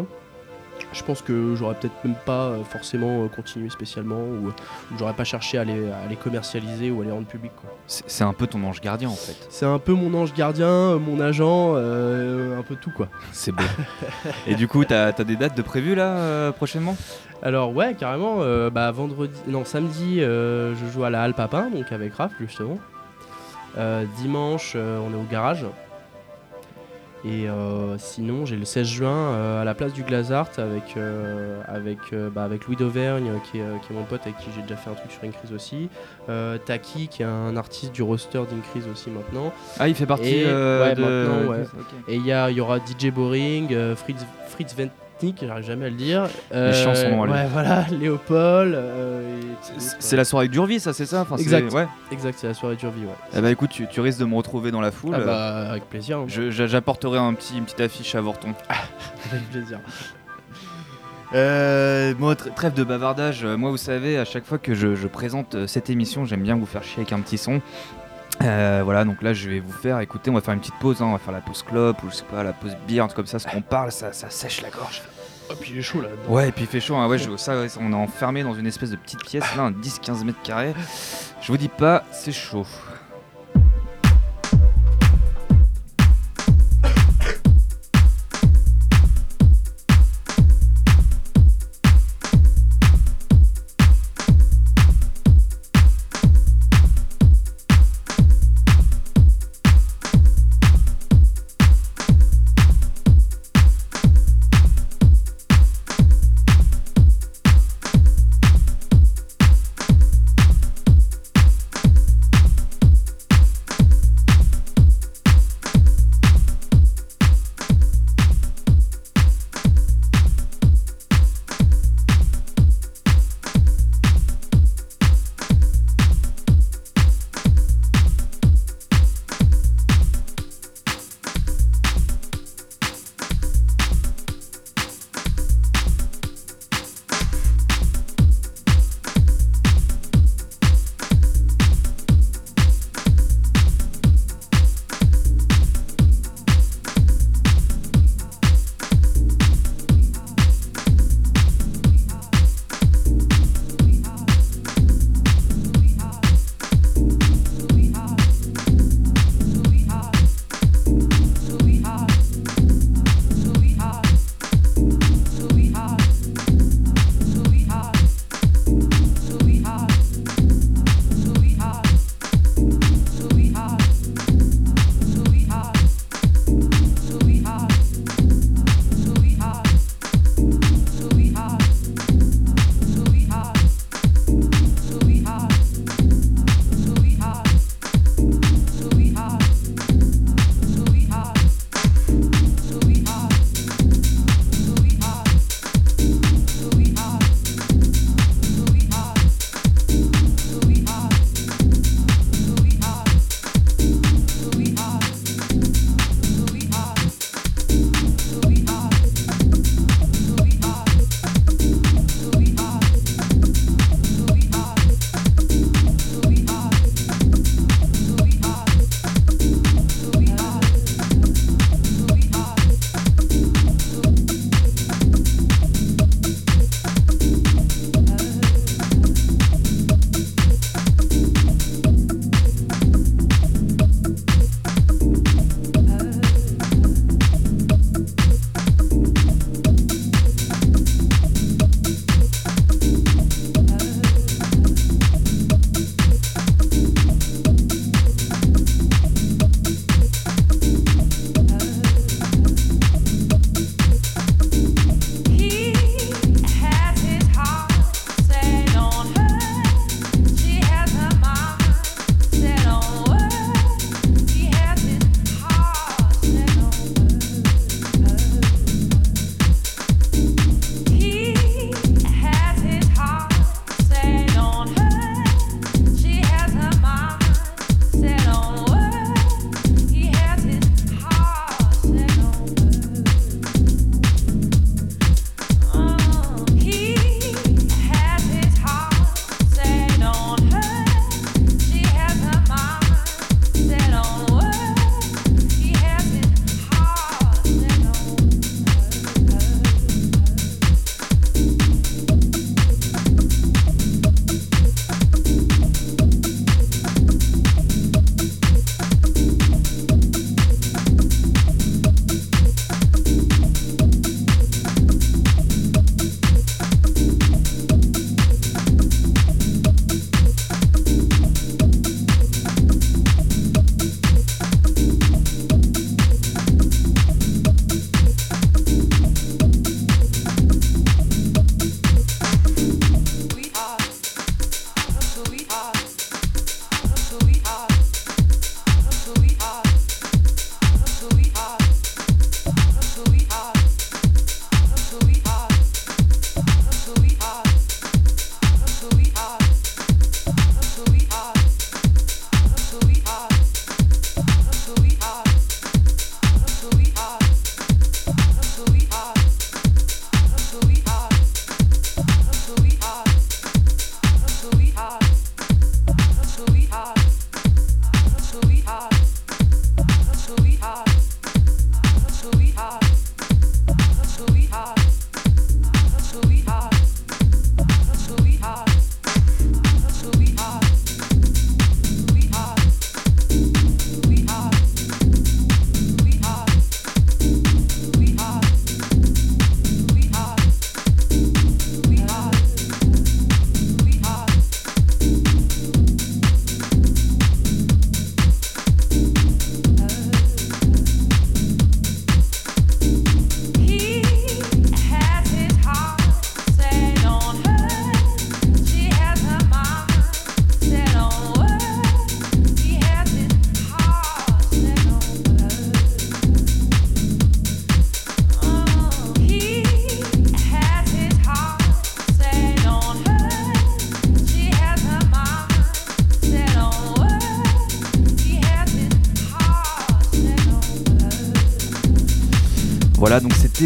Je 0.93 1.03
pense 1.03 1.21
que 1.21 1.55
j'aurais 1.57 1.75
peut-être 1.75 2.05
même 2.05 2.15
pas 2.25 2.47
euh, 2.47 2.65
forcément 2.65 3.25
euh, 3.25 3.29
continué 3.29 3.69
spécialement 3.71 4.21
ou, 4.21 4.49
ou 4.49 4.99
j'aurais 4.99 5.13
pas 5.13 5.25
cherché 5.25 5.59
à 5.59 5.65
les, 5.65 5.91
à 5.91 6.07
les 6.09 6.17
commercialiser 6.17 6.91
ou 6.91 7.03
à 7.03 7.05
les 7.05 7.11
rendre 7.11 7.27
publics. 7.27 7.53
C'est 7.87 8.25
un 8.25 8.33
peu 8.33 8.47
ton 8.47 8.63
ange 8.65 8.81
gardien 8.81 9.09
en 9.09 9.15
fait. 9.15 9.37
C'est 9.51 9.67
un 9.67 9.79
peu 9.79 9.93
mon 9.93 10.13
ange 10.19 10.33
gardien, 10.35 10.69
euh, 10.69 10.99
mon 10.99 11.21
agent, 11.21 11.73
euh, 11.75 12.59
un 12.59 12.63
peu 12.63 12.77
tout 12.77 12.91
quoi. 12.91 13.09
C'est 13.33 13.53
beau. 13.53 13.63
et 14.47 14.55
du 14.55 14.69
coup, 14.69 14.85
t'as 14.85 15.09
as 15.09 15.25
des 15.25 15.37
dates 15.37 15.57
de 15.57 15.63
prévues 15.63 15.95
là 15.95 16.17
euh, 16.17 16.53
prochainement? 16.53 16.97
Alors 17.43 17.75
ouais, 17.75 17.95
carrément, 17.95 18.39
euh, 18.41 18.71
bah 18.71 18.91
vendredi, 18.91 19.39
non 19.47 19.65
samedi, 19.65 20.23
euh, 20.23 20.75
je 20.75 20.87
joue 20.91 21.05
à 21.05 21.11
la 21.11 21.23
Halle 21.23 21.35
Papin, 21.35 21.69
donc 21.71 21.93
avec 21.93 22.15
Raph 22.15 22.33
justement. 22.41 22.79
Euh, 23.79 24.05
dimanche, 24.17 24.75
on 24.75 25.13
est 25.13 25.17
au 25.21 25.27
garage. 25.31 25.67
Et 27.27 27.49
euh, 27.49 27.99
sinon, 27.99 28.47
j'ai 28.47 28.55
le 28.55 28.65
16 28.65 28.87
juin 28.87 29.11
euh, 29.11 29.61
à 29.61 29.65
la 29.65 29.75
place 29.75 29.93
du 29.93 30.05
Glazart 30.05 30.51
avec, 30.59 30.97
euh, 30.97 31.61
avec, 31.67 31.99
bah, 32.33 32.45
avec 32.45 32.67
Louis 32.67 32.77
d'Auvergne, 32.77 33.33
qui 33.51 33.59
est, 33.59 33.65
qui 33.85 33.93
est 33.93 33.97
mon 33.97 34.05
pote 34.05 34.21
avec 34.23 34.37
qui 34.39 34.47
j'ai 34.55 34.63
déjà 34.63 34.77
fait 34.77 34.91
un 34.91 34.95
truc 34.95 35.11
sur 35.11 35.25
Increase 35.25 35.53
aussi. 35.53 35.89
Taki, 36.67 37.09
qui 37.09 37.23
est 37.23 37.27
un 37.27 37.57
artiste 37.57 37.93
du 37.93 38.03
roster 38.03 38.43
d'Increase 38.51 38.89
aussi 38.93 39.11
maintenant. 39.11 39.53
Ah, 39.79 39.89
il 39.89 39.95
fait 39.97 40.07
partie 40.07 40.37
Et- 40.37 40.45
ouais, 40.45 40.95
de. 40.95 41.01
maintenant, 41.01 41.51
ouais. 41.51 41.65
Et 42.09 42.15
il 42.17 42.27
y, 42.27 42.61
aura 42.61 42.79
DJ 42.79 43.11
Boring, 43.13 43.75
Fritz, 43.97 44.25
Fritz 44.49 44.75
J'arrive 45.43 45.65
jamais 45.65 45.87
à 45.87 45.89
le 45.91 45.95
dire. 45.97 46.25
Les 46.53 46.73
chiants 46.73 46.95
son 46.95 47.09
nom, 47.11 47.23
allez. 47.25 47.33
Ouais, 47.33 47.47
voilà, 47.53 47.85
Léopold. 47.91 48.75
euh, 48.75 49.41
C'est- 49.79 50.17
la 50.17 50.25
soirée 50.25 50.45
avec 50.45 50.53
Durvi, 50.53 50.79
ça, 50.81 50.93
c'est 50.93 51.07
ça 51.07 51.23
Enfin, 51.23 51.37
Exact. 51.37 51.73
Ouais. 51.73 51.87
Exact, 52.13 52.37
c'est 52.39 52.47
la 52.49 52.55
soirée 52.55 52.77
Durvi, 52.77 53.01
ouais. 53.03 53.13
Eh 53.37 53.41
bah 53.41 53.51
écoute, 53.51 53.71
tu, 53.71 53.87
tu 53.89 54.01
risques 54.01 54.19
de 54.21 54.25
me 54.27 54.35
retrouver 54.35 54.71
dans 54.71 54.81
la 54.81 54.91
foule. 54.91 55.15
Ah 55.17 55.21
bah, 55.25 55.71
avec 55.71 55.89
plaisir. 55.89 56.19
hein. 56.19 56.27
J'apporterai 56.29 57.19
un 57.19 57.33
petit, 57.35 57.57
une 57.59 57.65
petite 57.65 57.81
affiche 57.81 58.15
à 58.15 58.21
Vorton. 58.21 58.55
Avec 59.33 59.51
plaisir. 59.51 59.81
Euh, 61.35 62.15
moi, 62.19 62.35
tr- 62.35 62.55
trêve 62.55 62.75
de 62.75 62.85
bavardage. 62.85 63.45
Euh, 63.45 63.57
Moi, 63.57 63.71
vous 63.71 63.77
savez, 63.77 64.17
à 64.19 64.25
chaque 64.25 64.45
fois 64.45 64.59
que 64.59 64.75
je, 64.75 64.95
je 64.95 65.09
présente 65.09 65.55
euh, 65.57 65.67
cette 65.67 65.91
émission, 65.91 66.25
j'aime 66.25 66.43
bien 66.43 66.55
vous 66.57 66.67
faire 66.67 66.85
chier 66.85 66.99
avec 66.99 67.13
un 67.13 67.21
petit 67.21 67.37
son. 67.39 67.61
Euh, 68.43 68.83
voilà, 68.85 69.05
donc 69.05 69.23
là, 69.23 69.33
je 69.33 69.49
vais 69.49 69.61
vous 69.61 69.73
faire 69.73 69.99
écouter. 70.01 70.31
On 70.31 70.35
va 70.35 70.41
faire 70.41 70.55
une 70.55 70.61
petite 70.61 70.79
pause. 70.79 71.01
hein, 71.01 71.07
on 71.07 71.13
va 71.13 71.19
faire 71.19 71.33
la 71.33 71.41
pause 71.41 71.63
clope 71.63 72.03
ou 72.03 72.11
je 72.11 72.17
sais 72.17 72.25
pas, 72.25 72.43
la 72.43 72.53
pause 72.53 72.77
bière, 72.87 73.05
un 73.05 73.09
truc 73.09 73.17
comme 73.17 73.27
ça. 73.27 73.39
Ce 73.39 73.47
qu'on 73.47 73.63
parle, 73.63 73.91
ça, 73.93 74.13
ça 74.13 74.31
sèche 74.31 74.63
la 74.63 74.71
gorge. 74.71 75.03
Oh, 75.51 75.55
puis 75.61 75.71
il 75.73 75.79
est 75.79 75.83
chaud 75.83 76.01
là. 76.01 76.09
Ouais, 76.29 76.49
et 76.49 76.53
puis 76.53 76.65
il 76.65 76.67
fait 76.67 76.81
chaud. 76.81 76.97
hein, 76.97 77.07
ouais, 77.09 77.19
je- 77.19 77.37
ça, 77.37 77.55
on 77.81 77.93
est 77.93 77.95
enfermé 77.95 78.43
dans 78.43 78.55
une 78.55 78.67
espèce 78.67 78.91
de 78.91 78.97
petite 78.97 79.23
pièce, 79.25 79.45
là, 79.57 79.63
un 79.65 79.71
10-15 79.71 80.25
mètres 80.25 80.43
carrés. 80.43 80.75
Je 81.41 81.47
vous 81.53 81.57
dis 81.59 81.69
pas, 81.69 82.05
c'est 82.13 82.33
chaud. 82.33 82.67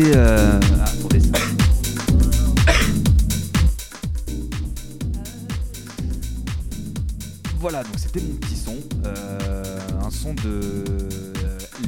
Voilà, 0.03 0.13
donc 0.13 0.13
c'était. 0.13 0.17
euh. 0.17 0.61
Voilà, 7.59 7.83
donc 7.83 7.93
c'était 7.99 8.21
mon 8.21 8.35
petit 8.37 8.57
son. 8.57 8.77
euh, 9.05 9.79
un 10.03 10.11
son 10.11 10.35
de 10.35 10.85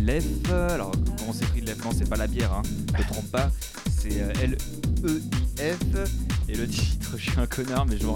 Lef. 0.03 0.25
Alors, 0.71 0.93
comment 1.19 1.33
s'écrit 1.33 1.61
Lef 1.63 1.83
Non, 1.85 1.91
c'est 1.97 2.09
pas 2.09 2.17
la 2.17 2.27
bière, 2.27 2.53
hein. 2.53 2.63
Ne 2.93 3.03
te 3.03 3.09
trompe 3.09 3.31
pas. 3.31 3.51
C'est 3.91 4.21
euh, 4.21 4.33
L-E-I-F. 4.43 6.11
Et 6.49 6.55
le 6.57 6.67
titre, 6.69 7.13
je 7.17 7.31
suis 7.31 7.41
un 7.41 7.47
connard, 7.47 7.87
mais 7.87 7.97
je 7.99 8.07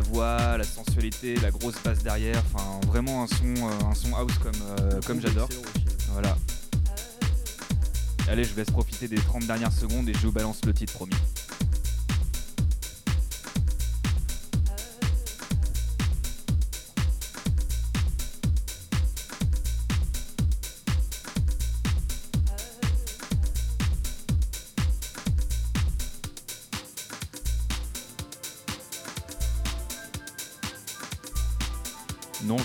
la 0.00 0.08
voix, 0.08 0.56
la 0.56 0.64
sensualité, 0.64 1.34
la 1.36 1.50
grosse 1.50 1.74
basse 1.84 2.02
derrière. 2.02 2.42
Enfin, 2.54 2.80
vraiment 2.86 3.22
un 3.22 3.26
son, 3.26 3.44
euh, 3.44 3.90
un 3.90 3.94
son 3.94 4.14
house 4.14 4.32
comme, 4.42 4.52
euh, 4.62 5.00
comme 5.06 5.20
j'adore. 5.20 5.48
Voilà. 6.12 6.36
Allez, 8.28 8.44
je 8.44 8.50
vous 8.50 8.58
laisse 8.58 8.70
profiter 8.70 9.08
des 9.08 9.16
30 9.16 9.46
dernières 9.46 9.72
secondes 9.72 10.08
et 10.08 10.14
je 10.14 10.20
vous 10.20 10.32
balance 10.32 10.60
le 10.64 10.72
titre 10.72 10.94
promis. 10.94 11.16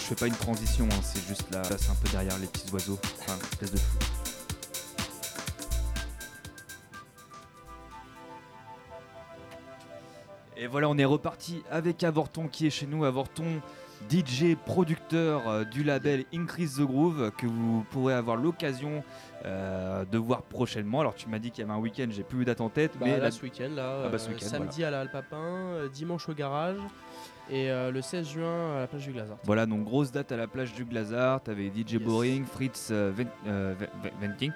Je 0.05 0.09
fais 0.09 0.15
pas 0.15 0.27
une 0.27 0.35
transition, 0.35 0.85
hein, 0.91 1.01
c'est 1.01 1.25
juste 1.27 1.51
là, 1.51 1.63
là, 1.63 1.77
c'est 1.79 1.89
un 1.89 1.95
peu 1.95 2.07
derrière 2.09 2.37
les 2.37 2.45
petits 2.45 2.71
oiseaux. 2.71 2.99
Enfin, 3.21 3.33
espèce 3.51 3.71
de 3.71 3.77
fou. 3.77 3.97
Et 10.57 10.67
voilà, 10.67 10.87
on 10.89 10.97
est 10.97 11.05
reparti 11.05 11.63
avec 11.69 12.03
Avorton 12.03 12.47
qui 12.47 12.65
est 12.67 12.69
chez 12.69 12.85
nous. 12.87 13.03
Avorton, 13.03 13.61
DJ, 14.09 14.55
producteur 14.65 15.47
euh, 15.49 15.63
du 15.65 15.83
label 15.83 16.23
Increase 16.33 16.75
the 16.77 16.81
Groove, 16.83 17.31
que 17.37 17.45
vous 17.45 17.83
pourrez 17.91 18.13
avoir 18.13 18.37
l'occasion 18.37 19.03
euh, 19.45 20.05
de 20.05 20.17
voir 20.17 20.43
prochainement. 20.43 21.01
Alors, 21.01 21.13
tu 21.15 21.27
m'as 21.27 21.39
dit 21.39 21.51
qu'il 21.51 21.61
y 21.63 21.67
avait 21.69 21.77
un 21.77 21.81
week-end, 21.81 22.07
j'ai 22.09 22.23
plus 22.23 22.41
eu 22.41 22.45
date 22.45 22.61
en 22.61 22.69
tête, 22.69 22.93
Bah, 22.93 23.05
mais 23.05 23.11
là, 23.17 23.23
la- 23.25 23.31
ce 23.31 23.41
week-end, 23.41 23.69
là, 23.75 24.03
Ah 24.05 24.09
bah, 24.09 24.17
ce 24.17 24.29
euh, 24.29 24.33
week-end, 24.33 24.45
samedi 24.47 24.83
à 24.85 24.91
la 24.91 25.01
Halle 25.01 25.11
Papin, 25.11 25.37
euh, 25.43 25.89
dimanche 25.89 26.29
au 26.29 26.33
garage 26.33 26.77
et 27.49 27.69
euh, 27.69 27.91
le 27.91 28.01
16 28.01 28.27
juin 28.27 28.75
à 28.77 28.79
la 28.81 28.87
plage 28.87 29.03
du 29.05 29.11
Glazart. 29.11 29.37
voilà, 29.43 29.65
donc 29.65 29.83
grosse 29.83 30.11
date 30.11 30.31
à 30.31 30.37
la 30.37 30.47
plage 30.47 30.73
du 30.73 30.83
Glazart 30.85 31.41
avec 31.47 31.73
DJ 31.75 31.93
Yes. 31.93 32.01
Boring, 32.01 32.45
Fritz 32.45 32.89
euh, 32.91 33.11
Ven- 33.15 33.27
euh. 33.47 33.75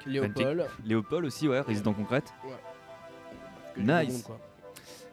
Léopold. 0.05 0.67
Léopold 0.85 1.25
aussi, 1.25 1.47
ouais, 1.47 1.61
résident 1.61 1.93
concrète. 1.93 2.33
beau 2.43 3.81
Nice. 3.81 4.27
monde. 4.27 4.37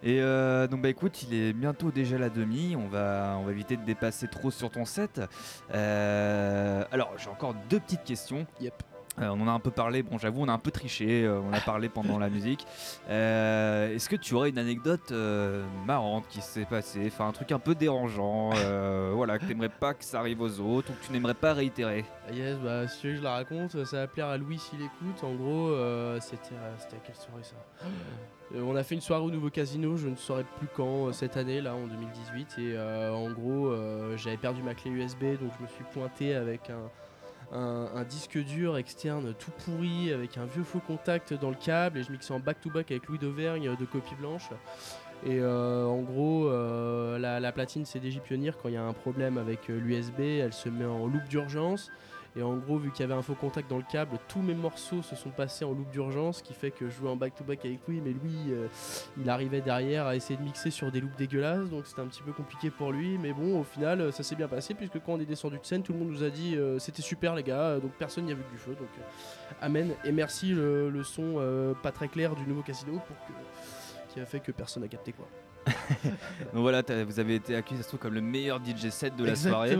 Et 0.02 0.20
euh, 0.20 0.66
donc 0.66 0.82
bah 0.82 0.88
écoute, 0.90 1.22
il 1.22 1.34
est 1.34 1.52
bientôt 1.52 1.90
déjà 1.90 2.18
la 2.18 2.28
demi. 2.28 2.76
On 2.76 2.86
va, 2.86 3.36
on 3.40 3.44
va 3.44 3.50
éviter 3.50 3.76
de 3.76 3.84
dépasser 3.84 4.28
trop 4.28 4.50
sur 4.50 4.70
ton 4.70 4.84
set. 4.84 5.20
Alors 5.72 7.12
j'ai 7.18 7.28
encore 7.30 7.54
deux 7.68 7.80
petites 7.80 8.04
questions. 8.04 8.46
Yep. 8.60 8.74
Euh, 9.18 9.28
on 9.28 9.40
en 9.40 9.48
a 9.48 9.52
un 9.52 9.60
peu 9.60 9.70
parlé. 9.70 10.02
Bon, 10.02 10.18
j'avoue, 10.18 10.42
on 10.42 10.48
a 10.48 10.52
un 10.52 10.58
peu 10.58 10.70
triché. 10.70 11.24
euh, 11.24 11.40
on 11.40 11.52
a 11.52 11.60
parlé 11.60 11.88
pendant 11.88 12.18
la 12.18 12.28
musique. 12.28 12.66
Euh, 13.08 13.94
Est-ce 13.94 14.08
que 14.08 14.16
tu 14.16 14.34
aurais 14.34 14.50
une 14.50 14.58
anecdote 14.58 15.12
marrante 15.86 16.26
qui 16.28 16.40
s'est 16.40 16.64
passée, 16.66 17.04
enfin 17.06 17.28
un 17.28 17.32
truc 17.32 17.52
un 17.52 17.58
peu 17.58 17.74
dérangeant, 17.74 18.50
voilà, 19.14 19.38
que 19.38 19.46
t'aimerais 19.46 19.68
pas 19.68 19.94
que 19.94 20.04
ça 20.04 20.20
arrive 20.20 20.40
aux 20.40 20.60
autres 20.60 20.90
ou 20.90 20.94
que 20.94 21.06
tu 21.06 21.12
n'aimerais 21.12 21.34
pas 21.34 21.54
réitérer? 21.54 22.04
Yes, 22.32 22.58
bah 22.58 22.88
si 22.88 23.00
tu 23.00 23.06
veux 23.08 23.12
que 23.14 23.18
je 23.20 23.24
la 23.24 23.32
raconte, 23.32 23.84
ça 23.84 23.96
va 23.98 24.06
plaire 24.06 24.26
à 24.26 24.36
Louis 24.36 24.58
s'il 24.58 24.80
écoute. 24.80 25.22
En 25.22 25.34
gros, 25.34 25.70
c'était 26.20 26.54
à 26.56 26.98
quelle 27.04 27.14
soirée 27.16 27.42
ça? 27.42 27.56
On 28.54 28.76
a 28.76 28.82
fait 28.84 28.94
une 28.94 29.00
soirée 29.00 29.24
au 29.24 29.30
nouveau 29.30 29.50
casino, 29.50 29.96
je 29.96 30.08
ne 30.08 30.16
saurais 30.16 30.44
plus 30.58 30.68
quand, 30.74 31.12
cette 31.12 31.36
année 31.36 31.60
là, 31.60 31.74
en 31.74 31.86
2018. 31.86 32.56
Et 32.58 32.78
en 32.78 33.30
gros, 33.30 33.72
j'avais 34.16 34.36
perdu 34.36 34.62
ma 34.62 34.74
clé 34.74 34.90
USB, 34.90 35.22
donc 35.40 35.52
je 35.58 35.62
me 35.62 35.68
suis 35.68 35.84
pointé 35.92 36.34
avec 36.34 36.70
un, 36.70 36.90
un- 37.52 38.04
disque 38.04 38.38
dur 38.38 38.76
externe 38.76 39.34
tout 39.38 39.50
pourri, 39.64 40.12
avec 40.12 40.36
un 40.38 40.44
vieux 40.44 40.62
faux 40.64 40.80
contact 40.80 41.34
dans 41.34 41.50
le 41.50 41.56
câble, 41.56 41.98
et 41.98 42.02
je 42.02 42.12
mixais 42.12 42.32
en 42.32 42.40
back-to-back 42.40 42.90
avec 42.90 43.06
Louis 43.08 43.18
d'Auvergne 43.18 43.68
euh, 43.68 43.76
de 43.76 43.84
copie 43.84 44.14
blanche. 44.14 44.48
Et 45.24 45.38
euh, 45.40 45.84
en 45.86 46.02
gros, 46.02 46.48
euh, 46.48 47.18
la, 47.18 47.40
la 47.40 47.52
platine 47.52 47.84
CDJ 47.86 48.20
Pioneer, 48.20 48.52
quand 48.62 48.68
il 48.68 48.74
y 48.74 48.76
a 48.76 48.84
un 48.84 48.92
problème 48.92 49.38
avec 49.38 49.68
l'USB, 49.68 50.20
elle 50.20 50.52
se 50.52 50.68
met 50.68 50.84
en 50.84 51.06
loop 51.06 51.24
d'urgence. 51.28 51.90
Et 52.36 52.42
en 52.42 52.54
gros, 52.56 52.76
vu 52.76 52.90
qu'il 52.90 53.00
y 53.00 53.04
avait 53.04 53.14
un 53.14 53.22
faux 53.22 53.34
contact 53.34 53.70
dans 53.70 53.78
le 53.78 53.84
câble, 53.90 54.18
tous 54.28 54.42
mes 54.42 54.54
morceaux 54.54 55.00
se 55.02 55.16
sont 55.16 55.30
passés 55.30 55.64
en 55.64 55.72
loop 55.72 55.90
d'urgence, 55.90 56.38
ce 56.38 56.42
qui 56.42 56.52
fait 56.52 56.70
que 56.70 56.88
je 56.88 56.94
jouais 56.94 57.08
en 57.08 57.16
back-to-back 57.16 57.64
avec 57.64 57.80
Louis, 57.88 58.02
mais 58.04 58.10
lui, 58.10 58.52
euh, 58.52 58.66
il 59.18 59.30
arrivait 59.30 59.62
derrière 59.62 60.06
à 60.06 60.14
essayer 60.16 60.36
de 60.36 60.42
mixer 60.42 60.70
sur 60.70 60.92
des 60.92 61.00
loops 61.00 61.16
dégueulasses, 61.16 61.70
donc 61.70 61.86
c'était 61.86 62.02
un 62.02 62.06
petit 62.06 62.22
peu 62.22 62.32
compliqué 62.32 62.68
pour 62.70 62.92
lui. 62.92 63.16
Mais 63.16 63.32
bon, 63.32 63.60
au 63.60 63.64
final, 63.64 64.12
ça 64.12 64.22
s'est 64.22 64.36
bien 64.36 64.48
passé, 64.48 64.74
puisque 64.74 65.00
quand 65.02 65.14
on 65.14 65.20
est 65.20 65.24
descendu 65.24 65.58
de 65.58 65.64
scène, 65.64 65.82
tout 65.82 65.94
le 65.94 65.98
monde 65.98 66.10
nous 66.10 66.22
a 66.22 66.30
dit 66.30 66.56
euh, 66.56 66.78
c'était 66.78 67.02
super 67.02 67.34
les 67.34 67.42
gars, 67.42 67.60
euh, 67.60 67.80
donc 67.80 67.92
personne 67.92 68.24
n'y 68.24 68.32
a 68.32 68.34
vu 68.34 68.42
que 68.42 68.50
du 68.52 68.58
feu. 68.58 68.72
Donc 68.72 68.88
euh, 68.98 69.54
amen, 69.60 69.92
et 70.04 70.12
merci 70.12 70.48
le, 70.50 70.90
le 70.90 71.02
son 71.02 71.36
euh, 71.38 71.74
pas 71.74 71.92
très 71.92 72.08
clair 72.08 72.34
du 72.34 72.44
nouveau 72.44 72.62
casino 72.62 72.92
pour 72.92 73.16
que, 73.26 74.12
qui 74.12 74.20
a 74.20 74.26
fait 74.26 74.40
que 74.40 74.52
personne 74.52 74.82
n'a 74.82 74.88
capté 74.88 75.12
quoi. 75.12 75.26
Donc 76.52 76.62
voilà, 76.62 76.82
vous 77.04 77.18
avez 77.18 77.34
été 77.34 77.56
accusé 77.56 77.78
ça 77.78 77.82
se 77.82 77.88
trouve, 77.88 77.98
comme 77.98 78.14
le 78.14 78.20
meilleur 78.20 78.60
DJ 78.64 78.90
set 78.90 79.16
de 79.16 79.24
la 79.24 79.34
soirée. 79.34 79.76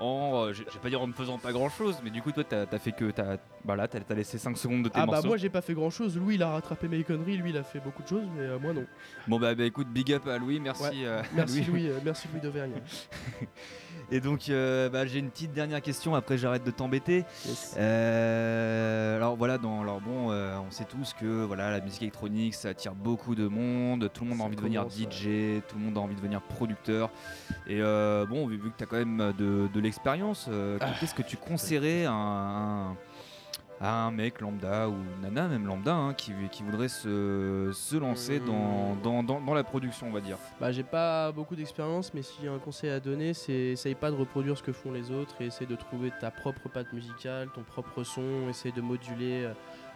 En, 0.00 0.44
euh, 0.46 0.52
je 0.52 0.62
vais 0.62 0.70
pas 0.82 0.88
dire 0.88 1.00
en 1.02 1.06
ne 1.08 1.12
faisant 1.12 1.38
pas 1.38 1.52
grand 1.52 1.68
chose, 1.68 1.96
mais 2.04 2.10
du 2.10 2.22
coup, 2.22 2.32
toi, 2.32 2.44
t'as 2.44 2.64
as 2.70 2.78
fait 2.78 2.92
que. 2.92 3.10
T'as 3.10 3.36
voilà, 3.64 3.88
t'as- 3.88 4.00
t'as 4.00 4.14
laissé 4.14 4.38
5 4.38 4.56
secondes 4.56 4.82
de 4.84 4.88
tes 4.88 4.94
Ah 4.98 5.06
bah 5.06 5.12
morceaux. 5.12 5.28
moi 5.28 5.36
j'ai 5.36 5.50
pas 5.50 5.60
fait 5.60 5.74
grand 5.74 5.90
chose, 5.90 6.16
Louis 6.16 6.36
il 6.36 6.42
a 6.42 6.50
rattrapé 6.50 6.88
mes 6.88 7.02
conneries, 7.04 7.36
lui 7.36 7.50
il 7.50 7.56
a 7.56 7.62
fait 7.64 7.80
beaucoup 7.80 8.02
de 8.02 8.08
choses, 8.08 8.24
mais 8.36 8.42
euh, 8.42 8.58
moi 8.58 8.72
non. 8.72 8.86
Bon, 9.26 9.38
bah, 9.40 9.54
bah, 9.54 9.64
écoute, 9.64 9.88
big 9.88 10.12
up 10.12 10.26
à 10.28 10.38
Louis, 10.38 10.60
merci. 10.60 10.82
Ouais. 10.84 10.90
euh, 11.04 11.22
Merci 11.34 11.62
Louis. 11.64 11.82
Louis, 11.82 11.88
euh, 11.90 11.98
merci 12.04 12.28
Louis 12.32 12.40
d'Auvergne. 12.40 12.72
Et 14.10 14.20
donc, 14.20 14.48
euh, 14.48 14.88
bah, 14.88 15.04
j'ai 15.06 15.18
une 15.18 15.30
petite 15.30 15.52
dernière 15.52 15.82
question, 15.82 16.14
après 16.14 16.38
j'arrête 16.38 16.64
de 16.64 16.70
t'embêter. 16.70 17.24
Yes. 17.46 17.74
Euh, 17.78 19.16
alors 19.16 19.36
voilà, 19.36 19.58
dans, 19.58 19.82
alors 19.82 20.00
bon, 20.00 20.30
euh, 20.30 20.56
on 20.66 20.70
sait 20.70 20.84
tous 20.84 21.12
que 21.12 21.44
voilà, 21.44 21.70
la 21.70 21.80
musique 21.80 22.02
électronique 22.02 22.54
ça 22.54 22.70
attire 22.70 22.94
beaucoup 22.94 23.34
de 23.34 23.46
monde, 23.48 24.10
tout 24.12 24.24
le 24.24 24.30
monde 24.30 24.40
a 24.40 24.44
envie 24.44 24.56
de 24.56 24.60
devenir 24.62 24.88
DJ, 24.88 25.60
tout 25.68 25.76
le 25.78 25.84
monde 25.84 25.98
a 25.98 26.00
envie 26.00 26.14
de 26.14 26.20
devenir 26.20 26.40
producteur. 26.40 27.10
Et 27.66 27.80
euh, 27.82 28.24
bon, 28.24 28.46
vu, 28.46 28.56
vu 28.56 28.70
que 28.70 28.78
tu 28.78 28.84
as 28.84 28.86
quand 28.86 28.96
même 28.96 29.32
de, 29.38 29.68
de 29.72 29.80
l'expérience, 29.80 30.48
Ah. 30.80 30.86
qu'est-ce 31.00 31.14
que 31.14 31.22
tu 31.22 31.36
conseillerais 31.36 32.06
à 32.06 32.12
un, 32.12 32.96
à 33.80 34.04
un 34.06 34.10
mec 34.10 34.40
lambda 34.40 34.88
ou 34.88 34.96
nana 35.22 35.46
même 35.48 35.66
lambda 35.66 35.94
hein, 35.94 36.14
qui, 36.14 36.32
qui 36.50 36.62
voudrait 36.64 36.88
se, 36.88 37.70
se 37.72 37.96
lancer 37.96 38.40
dans, 38.40 38.94
Hmm. 38.94 39.00
dans, 39.02 39.22
dans- 39.22 39.40
dans 39.40 39.54
la 39.54 39.62
production, 39.64 40.08
on 40.08 40.12
va 40.12 40.20
dire 40.20 40.36
Bah 40.60 40.72
j'ai 40.72 40.82
pas 40.82 41.30
beaucoup 41.32 41.54
d'expérience, 41.54 42.12
mais 42.14 42.22
si 42.22 42.38
j'ai 42.42 42.48
un 42.48 42.58
conseil 42.58 42.90
à 42.90 42.98
donner, 43.00 43.34
c'est 43.34 43.52
essaye 43.52 43.94
pas 43.94 44.10
de 44.10 44.16
reproduire 44.16 44.56
ce 44.58 44.62
que 44.62 44.72
font 44.72 44.90
les 44.90 45.10
autres 45.10 45.34
et 45.40 45.46
essaye 45.46 45.66
de 45.66 45.76
trouver 45.76 46.10
ta 46.20 46.30
propre 46.30 46.68
patte 46.68 46.92
musicale, 46.92 47.48
ton 47.54 47.62
propre 47.62 48.02
son, 48.02 48.48
essaye 48.50 48.72
de 48.72 48.80
moduler 48.80 49.44
euh, 49.44 49.52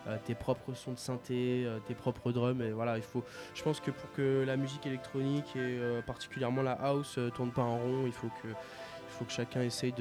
euh, 0.08 0.16
tes 0.24 0.34
propres 0.34 0.74
sons 0.74 0.92
de 0.92 0.98
synthé, 0.98 1.64
euh, 1.66 1.78
tes 1.86 1.94
propres 1.94 2.32
drums. 2.32 2.60
Et 2.62 2.70
voilà, 2.72 2.96
il 2.96 3.02
faut. 3.04 3.22
Je 3.54 3.62
pense 3.62 3.80
que 3.80 3.90
pour 3.90 4.10
que 4.12 4.44
la 4.46 4.56
musique 4.56 4.86
électronique 4.86 5.54
et 5.56 5.58
euh, 5.60 6.02
particulièrement 6.02 6.62
la 6.62 6.72
house 6.72 7.18
tourne 7.34 7.50
pas 7.50 7.62
en 7.62 7.78
rond, 7.78 8.02
il 8.06 8.12
faut 8.12 8.28
que 8.42 8.48
il 8.48 9.14
faut 9.18 9.24
que 9.24 9.32
chacun 9.32 9.60
essaye 9.62 9.92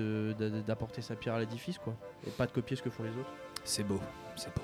d'apporter 0.67 1.02
sa 1.02 1.15
pierre 1.15 1.36
à 1.36 1.39
l'édifice, 1.39 1.78
quoi, 1.78 1.94
et 2.26 2.30
pas 2.32 2.46
de 2.46 2.52
copier 2.52 2.76
ce 2.78 2.82
que 2.82 2.89
font 2.89 3.04
les 3.04 3.10
autres. 3.10 3.32
C'est 3.63 3.84
beau, 3.84 4.00
c'est 4.36 4.54
beau. 4.56 4.62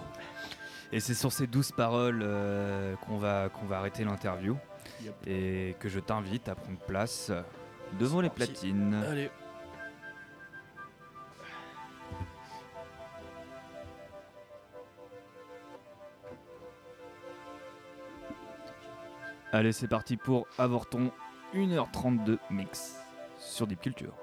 Et 0.91 0.99
c'est 0.99 1.13
sur 1.13 1.31
ces 1.31 1.47
douces 1.47 1.71
paroles 1.71 2.21
euh, 2.23 2.95
qu'on 3.05 3.17
va, 3.17 3.49
qu'on 3.49 3.65
va 3.65 3.77
arrêter 3.79 4.03
l'interview 4.03 4.57
Yep. 5.03 5.15
et 5.27 5.75
que 5.79 5.89
je 5.89 5.99
t'invite 5.99 6.49
à 6.49 6.55
prendre 6.55 6.79
place 6.79 7.31
devant 7.99 8.19
les 8.21 8.29
parti. 8.29 8.51
platines. 8.53 8.93
Allez. 9.07 9.29
Allez, 19.51 19.71
c'est 19.71 19.87
parti 19.87 20.17
pour 20.17 20.47
Avorton 20.57 21.11
1h32 21.53 22.37
mix 22.51 22.97
sur 23.37 23.65
Deep 23.67 23.81
Culture. 23.81 24.13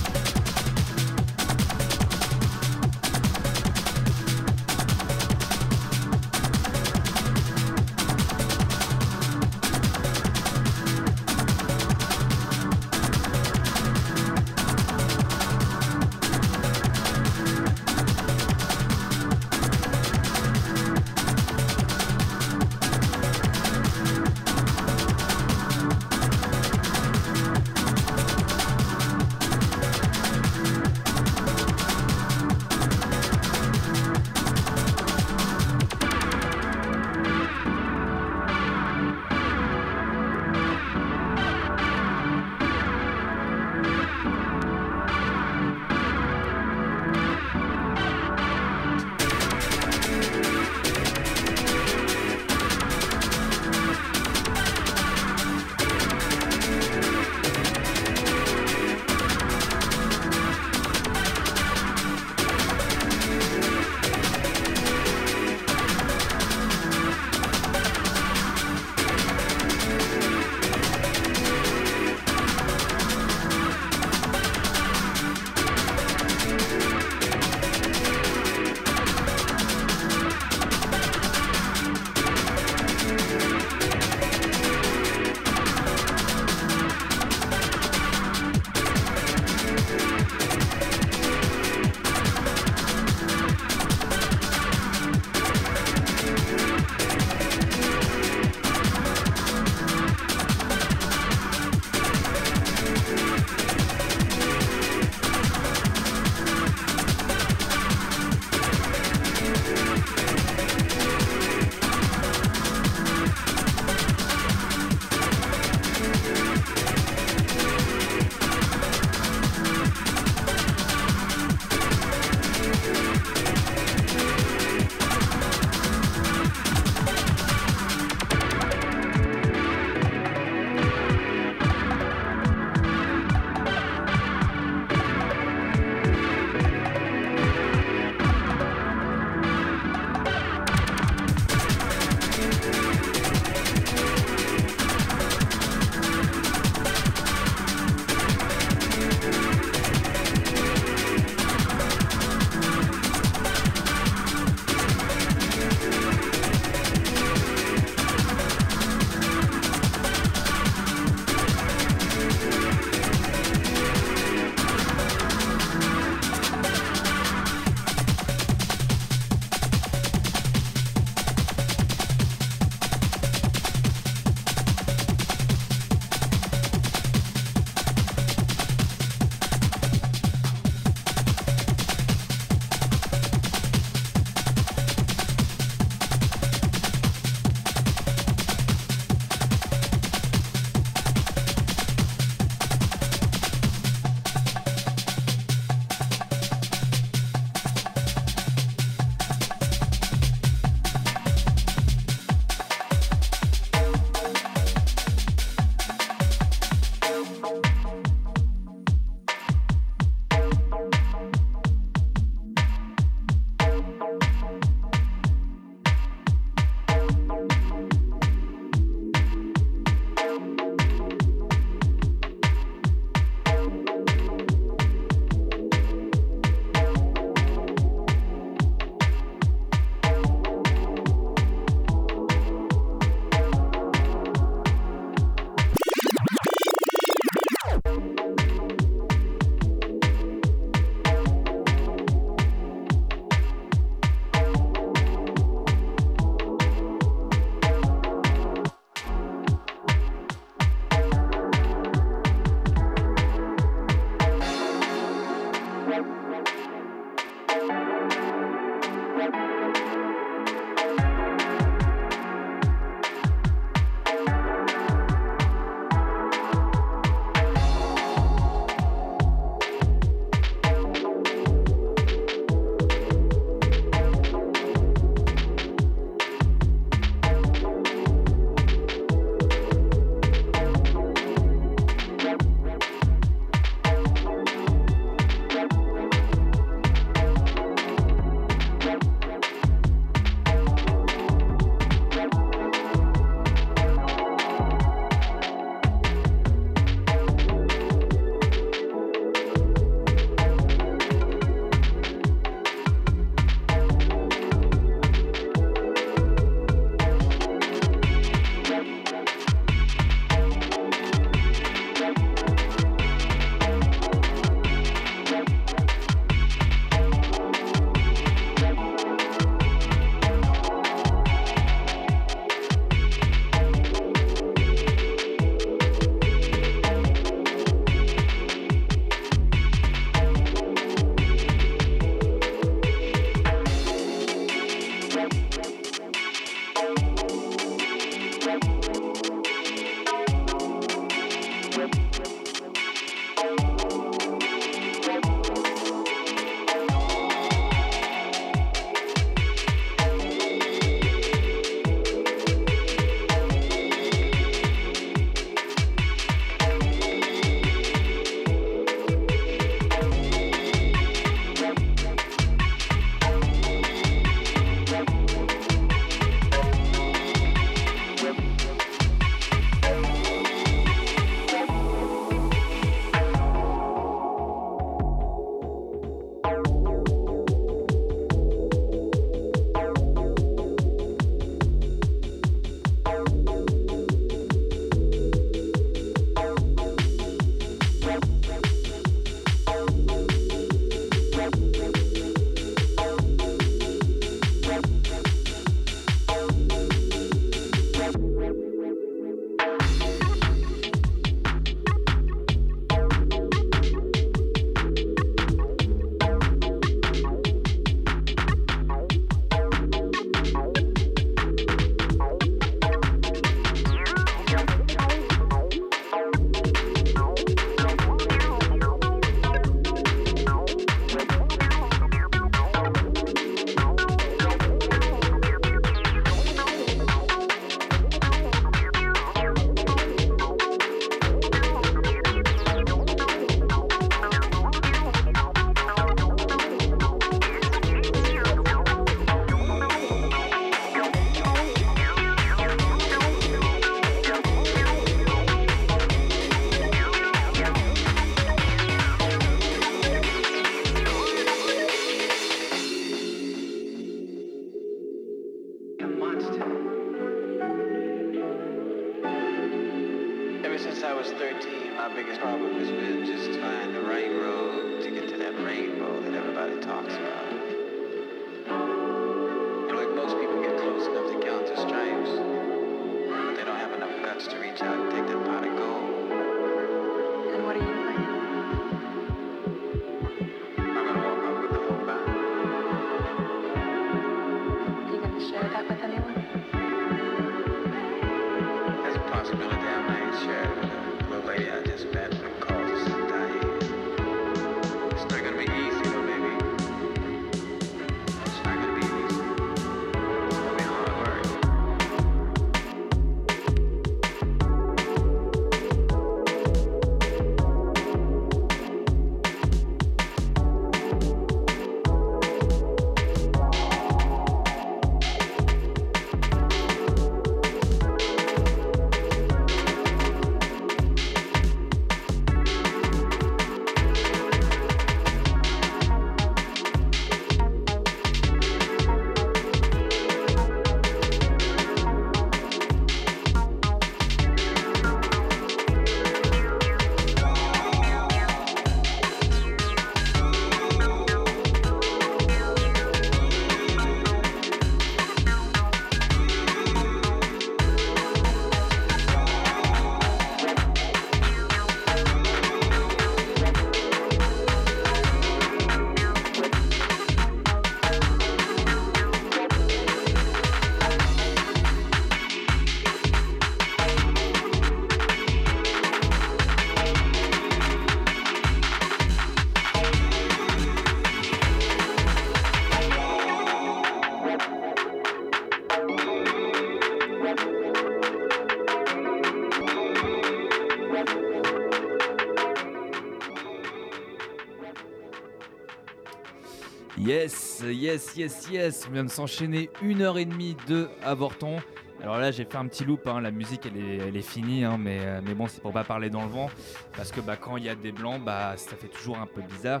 Yes, 588.10 588.36
yes, 588.36 588.68
yes. 588.72 589.06
On 589.08 589.12
vient 589.12 589.22
de 589.22 589.30
s'enchaîner 589.30 589.88
une 590.02 590.22
heure 590.22 590.36
et 590.36 590.44
demie 590.44 590.76
de 590.88 591.08
Avorton. 591.22 591.76
Alors 592.20 592.38
là, 592.38 592.50
j'ai 592.50 592.64
fait 592.64 592.76
un 592.76 592.88
petit 592.88 593.04
loop. 593.04 593.24
hein, 593.28 593.40
La 593.40 593.52
musique, 593.52 593.86
elle 593.86 593.96
est, 593.96 594.16
elle 594.28 594.36
est 594.36 594.42
finie, 594.42 594.82
hein, 594.84 594.96
mais, 594.98 595.20
euh, 595.22 595.40
mais 595.46 595.54
bon, 595.54 595.68
c'est 595.68 595.80
pour 595.80 595.92
pas 595.92 596.02
parler 596.02 596.28
dans 596.28 596.42
le 596.42 596.48
vent, 596.48 596.68
parce 597.16 597.30
que 597.30 597.40
bah, 597.40 597.54
quand 597.56 597.76
il 597.76 597.84
y 597.84 597.88
a 597.88 597.94
des 597.94 598.10
blancs, 598.10 598.42
bah, 598.44 598.74
ça 598.76 598.96
fait 598.96 599.06
toujours 599.06 599.38
un 599.38 599.46
peu 599.46 599.62
bizarre. 599.62 600.00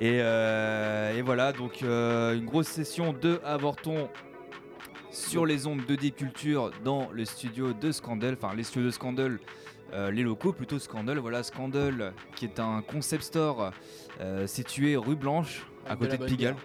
Et, 0.00 0.18
euh, 0.22 1.14
et 1.14 1.20
voilà, 1.20 1.52
donc 1.52 1.82
euh, 1.82 2.34
une 2.38 2.46
grosse 2.46 2.68
session 2.68 3.12
de 3.12 3.38
Avorton 3.44 4.08
sur 5.10 5.44
les 5.44 5.66
ondes 5.66 5.84
de 5.84 5.94
Déculture 5.94 6.70
dans 6.84 7.10
le 7.12 7.26
studio 7.26 7.74
de 7.74 7.92
Scandal, 7.92 8.36
enfin 8.40 8.54
les 8.56 8.62
studios 8.64 8.86
de 8.86 8.92
Scandal. 8.92 9.38
euh, 9.92 10.10
les 10.10 10.22
locaux 10.22 10.52
plutôt 10.54 10.78
Scandal, 10.78 11.18
voilà 11.18 11.42
Scandal 11.42 12.14
qui 12.34 12.46
est 12.46 12.58
un 12.60 12.80
concept 12.82 13.22
store 13.24 13.72
euh, 14.20 14.46
situé 14.46 14.96
rue 14.96 15.16
Blanche 15.16 15.66
à 15.86 15.94
de 15.94 16.00
côté 16.00 16.18
de, 16.18 16.24
Pigalle. 16.24 16.54
bière. 16.54 16.64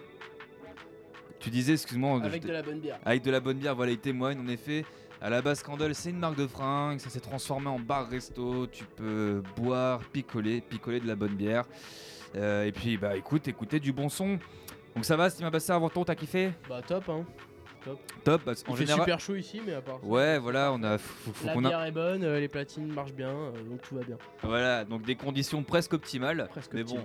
Tu 1.42 1.50
disais, 1.50 1.72
excuse-moi, 1.74 2.20
Avec 2.24 2.42
je- 2.42 2.48
de 2.48 2.52
la 2.52 2.62
bonne 2.62 2.78
bière. 2.80 2.98
avec 3.04 3.22
de 3.22 3.30
la 3.30 3.40
bonne 3.40 3.58
bière, 3.58 3.74
voilà, 3.74 3.92
il 3.92 3.98
témoigne 3.98 4.38
en 4.40 4.48
effet. 4.48 4.84
À 5.20 5.28
la 5.30 5.42
base, 5.42 5.58
Scandal, 5.60 5.94
c'est 5.94 6.10
une 6.10 6.18
marque 6.18 6.36
de 6.36 6.46
fringues, 6.46 6.98
ça 6.98 7.10
s'est 7.10 7.20
transformé 7.20 7.68
en 7.68 7.78
bar-resto. 7.78 8.66
Tu 8.68 8.84
peux 8.84 9.42
boire, 9.56 10.00
picoler, 10.12 10.60
picoler 10.60 11.00
de 11.00 11.06
la 11.06 11.14
bonne 11.16 11.34
bière. 11.34 11.64
Euh, 12.36 12.64
et 12.64 12.72
puis, 12.72 12.96
bah 12.96 13.16
écoute, 13.16 13.46
écoutez 13.46 13.78
du 13.78 13.92
bon 13.92 14.08
son. 14.08 14.38
Donc 14.94 15.04
ça 15.04 15.16
va, 15.16 15.28
passé 15.50 15.72
avant 15.72 15.88
ton, 15.90 16.04
t'as 16.04 16.14
kiffé? 16.14 16.52
Bah 16.68 16.80
top 16.86 17.08
hein. 17.08 17.24
Top, 18.22 18.42
parce 18.44 18.60
Il 18.60 18.64
qu'en 18.66 18.74
fait 18.74 18.82
général. 18.82 19.00
super 19.02 19.18
chaud 19.18 19.34
ici 19.34 19.60
mais 19.66 19.74
à 19.74 19.80
part 19.80 20.04
Ouais, 20.06 20.38
voilà, 20.38 20.72
on 20.72 20.80
a. 20.84 20.98
Faut, 20.98 21.32
faut 21.32 21.46
La 21.46 21.52
a- 21.52 21.56
bière 21.70 21.82
est 21.84 21.90
bonne, 21.90 22.22
euh, 22.22 22.38
les 22.38 22.46
platines 22.46 22.86
marchent 22.92 23.12
bien, 23.14 23.30
euh, 23.30 23.50
donc 23.68 23.80
tout 23.82 23.96
va 23.96 24.02
bien. 24.04 24.16
Voilà, 24.44 24.84
donc 24.84 25.02
des 25.02 25.16
conditions 25.16 25.62
presque 25.64 25.92
optimales. 25.94 26.46
Presque 26.52 26.74
mais 26.74 26.84
bon, 26.84 26.98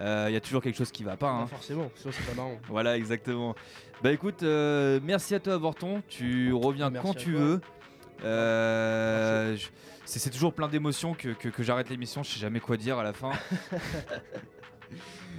il 0.00 0.32
y 0.32 0.36
a 0.36 0.40
toujours 0.40 0.62
quelque 0.62 0.76
chose 0.76 0.90
qui 0.92 1.04
va 1.04 1.16
pas. 1.16 1.26
Bah, 1.32 1.38
hein. 1.42 1.46
forcément, 1.46 1.90
sinon 1.96 2.12
c'est 2.16 2.26
pas 2.26 2.34
marrant. 2.34 2.58
Voilà, 2.68 2.96
exactement. 2.96 3.54
Bah 4.02 4.12
écoute, 4.12 4.42
euh, 4.42 5.00
merci 5.02 5.34
à 5.34 5.40
toi, 5.40 5.56
Vorton. 5.56 6.02
Tu 6.08 6.52
reviens 6.52 6.90
Merci 6.90 7.06
quand 7.06 7.14
tu 7.14 7.32
toi. 7.32 7.40
veux. 7.40 7.60
Euh, 8.24 9.56
c'est 10.04 10.30
toujours 10.30 10.52
plein 10.54 10.68
d'émotions 10.68 11.14
que, 11.14 11.28
que- 11.30 11.48
que 11.48 11.62
j'arrête 11.62 11.88
l'émission. 11.90 12.22
Je 12.22 12.30
sais 12.30 12.40
jamais 12.40 12.60
quoi 12.60 12.76
dire 12.76 12.98
à 12.98 13.02
la 13.02 13.12
fin. 13.12 13.30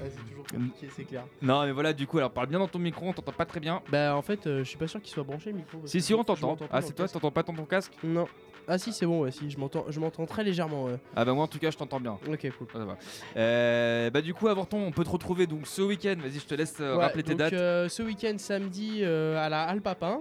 Ouais, 0.01 0.09
c'est 0.09 0.29
toujours 0.29 0.45
compliqué, 0.45 0.87
c'est 0.95 1.03
clair. 1.03 1.25
non, 1.41 1.65
mais 1.65 1.71
voilà, 1.73 1.91
du 1.91 2.07
coup, 2.07 2.19
alors 2.19 2.31
parle 2.31 2.47
bien 2.47 2.59
dans 2.59 2.69
ton 2.69 2.79
micro. 2.79 3.07
On 3.07 3.11
t'entend 3.13 3.33
pas 3.33 3.45
très 3.45 3.59
bien. 3.59 3.81
Bah 3.91 4.15
en 4.15 4.21
fait, 4.21 4.47
euh, 4.47 4.59
je 4.59 4.63
suis 4.69 4.77
pas 4.77 4.87
sûr 4.87 5.01
qu'il 5.01 5.11
soit 5.11 5.23
branché 5.23 5.51
le 5.51 5.57
micro. 5.57 5.81
Si, 5.85 6.01
si, 6.01 6.13
on 6.13 6.23
t'entend. 6.23 6.55
Ah, 6.71 6.81
c'est 6.81 6.93
toi, 6.93 7.05
t'entends 7.09 7.31
pas 7.31 7.43
dans 7.43 7.53
ton 7.53 7.65
casque? 7.65 7.91
Non. 8.03 8.25
Ah 8.67 8.77
si, 8.77 8.91
c'est 8.93 9.05
bon, 9.05 9.21
ouais, 9.21 9.31
si, 9.31 9.49
je 9.49 9.57
m'entends, 9.57 9.85
je 9.89 9.99
m'entends 9.99 10.25
très 10.25 10.43
légèrement. 10.43 10.85
ouais. 10.85 10.97
Ah, 11.15 11.25
bah 11.25 11.33
moi, 11.33 11.43
en 11.43 11.47
tout 11.47 11.57
cas, 11.59 11.71
je 11.71 11.77
t'entends 11.77 11.99
bien. 11.99 12.19
Ok, 12.27 12.47
cool. 12.57 12.67
Ah, 12.73 12.77
ça 12.77 12.85
va. 12.85 12.97
Euh, 13.37 14.09
bah 14.11 14.21
du 14.21 14.33
coup, 14.33 14.47
Avorton, 14.47 14.77
on 14.85 14.91
peut 14.91 15.03
te 15.03 15.09
retrouver 15.09 15.47
donc 15.47 15.65
ce 15.65 15.81
week-end. 15.81 16.15
Vas-y, 16.19 16.39
je 16.39 16.45
te 16.45 16.53
laisse 16.55 16.75
euh, 16.79 16.95
Ouais, 16.95 17.03
rappeler 17.03 17.23
tes 17.23 17.31
donc, 17.31 17.39
dates. 17.39 17.53
euh, 17.53 17.89
ce 17.89 18.03
week-end, 18.03 18.35
samedi, 18.37 19.03
à 19.03 19.49
la 19.49 19.63
Halle 19.63 19.81
Papin, 19.81 20.19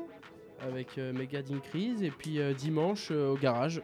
avec 0.63 0.97
Mega 0.97 1.43
d'Increase, 1.43 2.03
et 2.03 2.11
puis 2.11 2.39
dimanche 2.57 3.11
au 3.11 3.35
garage, 3.37 3.83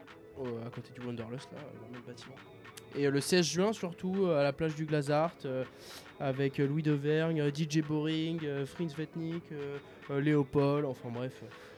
à 0.67 0.71
côté 0.71 0.91
du 0.99 1.07
Wanderlust, 1.07 1.49
là, 1.53 1.59
dans 1.81 1.87
le 1.89 1.93
même 1.93 2.03
bâtiment. 2.07 2.35
Et 2.97 3.11
le 3.11 3.21
16 3.21 3.45
juin, 3.45 3.73
surtout, 3.73 4.27
à 4.29 4.43
la 4.43 4.53
plage 4.53 4.75
du 4.77 4.87
Glazart, 4.87 5.35
avec 6.21 6.59
Louis 6.59 6.83
Devergne, 6.83 7.51
DJ 7.55 7.81
Boring, 7.83 8.41
Fritz 8.67 8.95
Vetnik, 8.97 9.43
Léopold, 10.11 10.85
enfin 10.87 11.09
bref, 11.13 11.33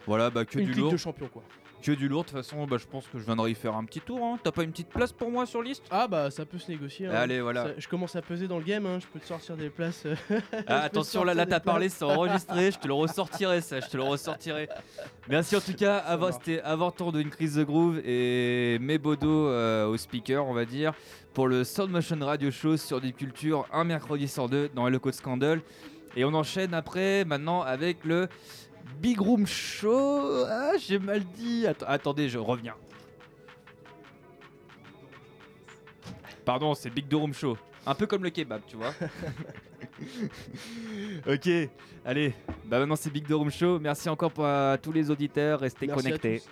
Voilà, 0.06 0.30
bah 0.30 0.44
que 0.44 0.58
une 0.58 0.66
du 0.66 0.72
lourd. 0.74 0.92
de 0.92 0.96
champions, 0.96 1.28
quoi. 1.28 1.42
Que 1.82 1.92
du 1.92 2.08
lourd. 2.08 2.24
De 2.24 2.28
toute 2.30 2.36
façon, 2.38 2.66
bah, 2.66 2.76
je 2.78 2.86
pense 2.86 3.06
que 3.06 3.18
je 3.18 3.24
viendrai 3.24 3.50
y 3.50 3.54
faire 3.54 3.74
un 3.76 3.84
petit 3.84 4.00
tour. 4.00 4.18
hein. 4.24 4.38
T'as 4.42 4.50
pas 4.50 4.62
une 4.64 4.70
petite 4.72 4.88
place 4.88 5.12
pour 5.12 5.30
moi 5.30 5.46
sur 5.46 5.62
liste? 5.62 5.84
Ah 5.90 6.08
bah 6.08 6.30
ça 6.30 6.44
peut 6.44 6.58
se 6.58 6.70
négocier. 6.70 7.06
hein. 7.06 7.12
Allez, 7.14 7.40
voilà. 7.40 7.64
Ça- 7.66 7.70
je 7.78 7.86
commence 7.88 8.16
à 8.16 8.22
peser 8.22 8.48
dans 8.48 8.58
le 8.58 8.64
game, 8.64 8.84
hein, 8.86 8.98
je 9.00 9.06
peux 9.06 9.20
te 9.20 9.26
sortir 9.26 9.56
des 9.56 9.70
places. 9.70 10.04
euh, 10.06 10.16
Ah, 10.66 10.82
attention, 10.82 11.22
là, 11.22 11.34
là 11.34 11.44
des 11.44 11.50
t'as 11.50 11.60
parlé, 11.60 11.88
c'est 11.88 12.04
enregistré, 12.04 12.70
je 12.72 12.78
te 12.78 12.88
le 12.88 12.94
ressortirai, 12.94 13.60
ça, 13.60 13.78
je 13.80 13.86
te 13.88 13.96
le 13.96 14.02
ressortirai. 14.02 14.68
Merci 15.28 15.56
en 15.56 15.60
tout 15.60 15.74
cas, 15.74 15.98
avant, 15.98 16.32
c'était 16.32 16.60
avant 16.62 16.90
tour 16.90 17.12
d'une 17.12 17.30
crise 17.30 17.54
de 17.56 17.62
groove 17.64 18.00
et 18.04 18.78
mes 18.80 18.98
bodos 18.98 19.48
euh, 19.48 19.86
au 19.86 19.96
speaker, 19.96 20.44
on 20.46 20.54
va 20.54 20.64
dire, 20.64 20.92
pour 21.34 21.46
le 21.46 21.62
Sound 21.64 21.90
Motion 21.90 22.18
Radio 22.20 22.50
Show 22.50 22.76
sur 22.78 23.00
Deep 23.00 23.16
Culture, 23.18 23.66
un 23.72 23.84
mercredi 23.84 24.26
sur 24.26 24.48
deux 24.48 24.70
dans 24.74 24.88
le 24.88 24.98
code 24.98 25.14
Scandal. 25.14 25.60
Et 26.18 26.24
on 26.24 26.32
enchaîne 26.32 26.72
après, 26.72 27.26
maintenant, 27.26 27.60
avec 27.60 28.02
le 28.04 28.28
Big 29.00 29.20
Room 29.20 29.46
Show. 29.46 30.44
Ah, 30.48 30.72
j'ai 30.78 30.98
mal 30.98 31.22
dit. 31.36 31.66
Att- 31.66 31.84
attendez, 31.86 32.28
je 32.28 32.38
reviens. 32.38 32.74
Pardon, 36.44 36.74
c'est 36.74 36.90
Big 36.90 37.12
Room 37.12 37.32
Show. 37.34 37.56
Un 37.86 37.94
peu 37.94 38.06
comme 38.06 38.24
le 38.24 38.30
kebab, 38.30 38.62
tu 38.66 38.76
vois. 38.76 38.92
ok, 41.26 41.48
allez. 42.04 42.34
Bah 42.64 42.78
maintenant 42.78 42.96
c'est 42.96 43.10
Big 43.10 43.28
Room 43.30 43.50
Show. 43.50 43.78
Merci 43.78 44.08
encore 44.08 44.32
pour, 44.32 44.46
à 44.46 44.76
tous 44.80 44.92
les 44.92 45.10
auditeurs. 45.10 45.60
Restez 45.60 45.86
Merci 45.86 46.04
connectés. 46.04 46.42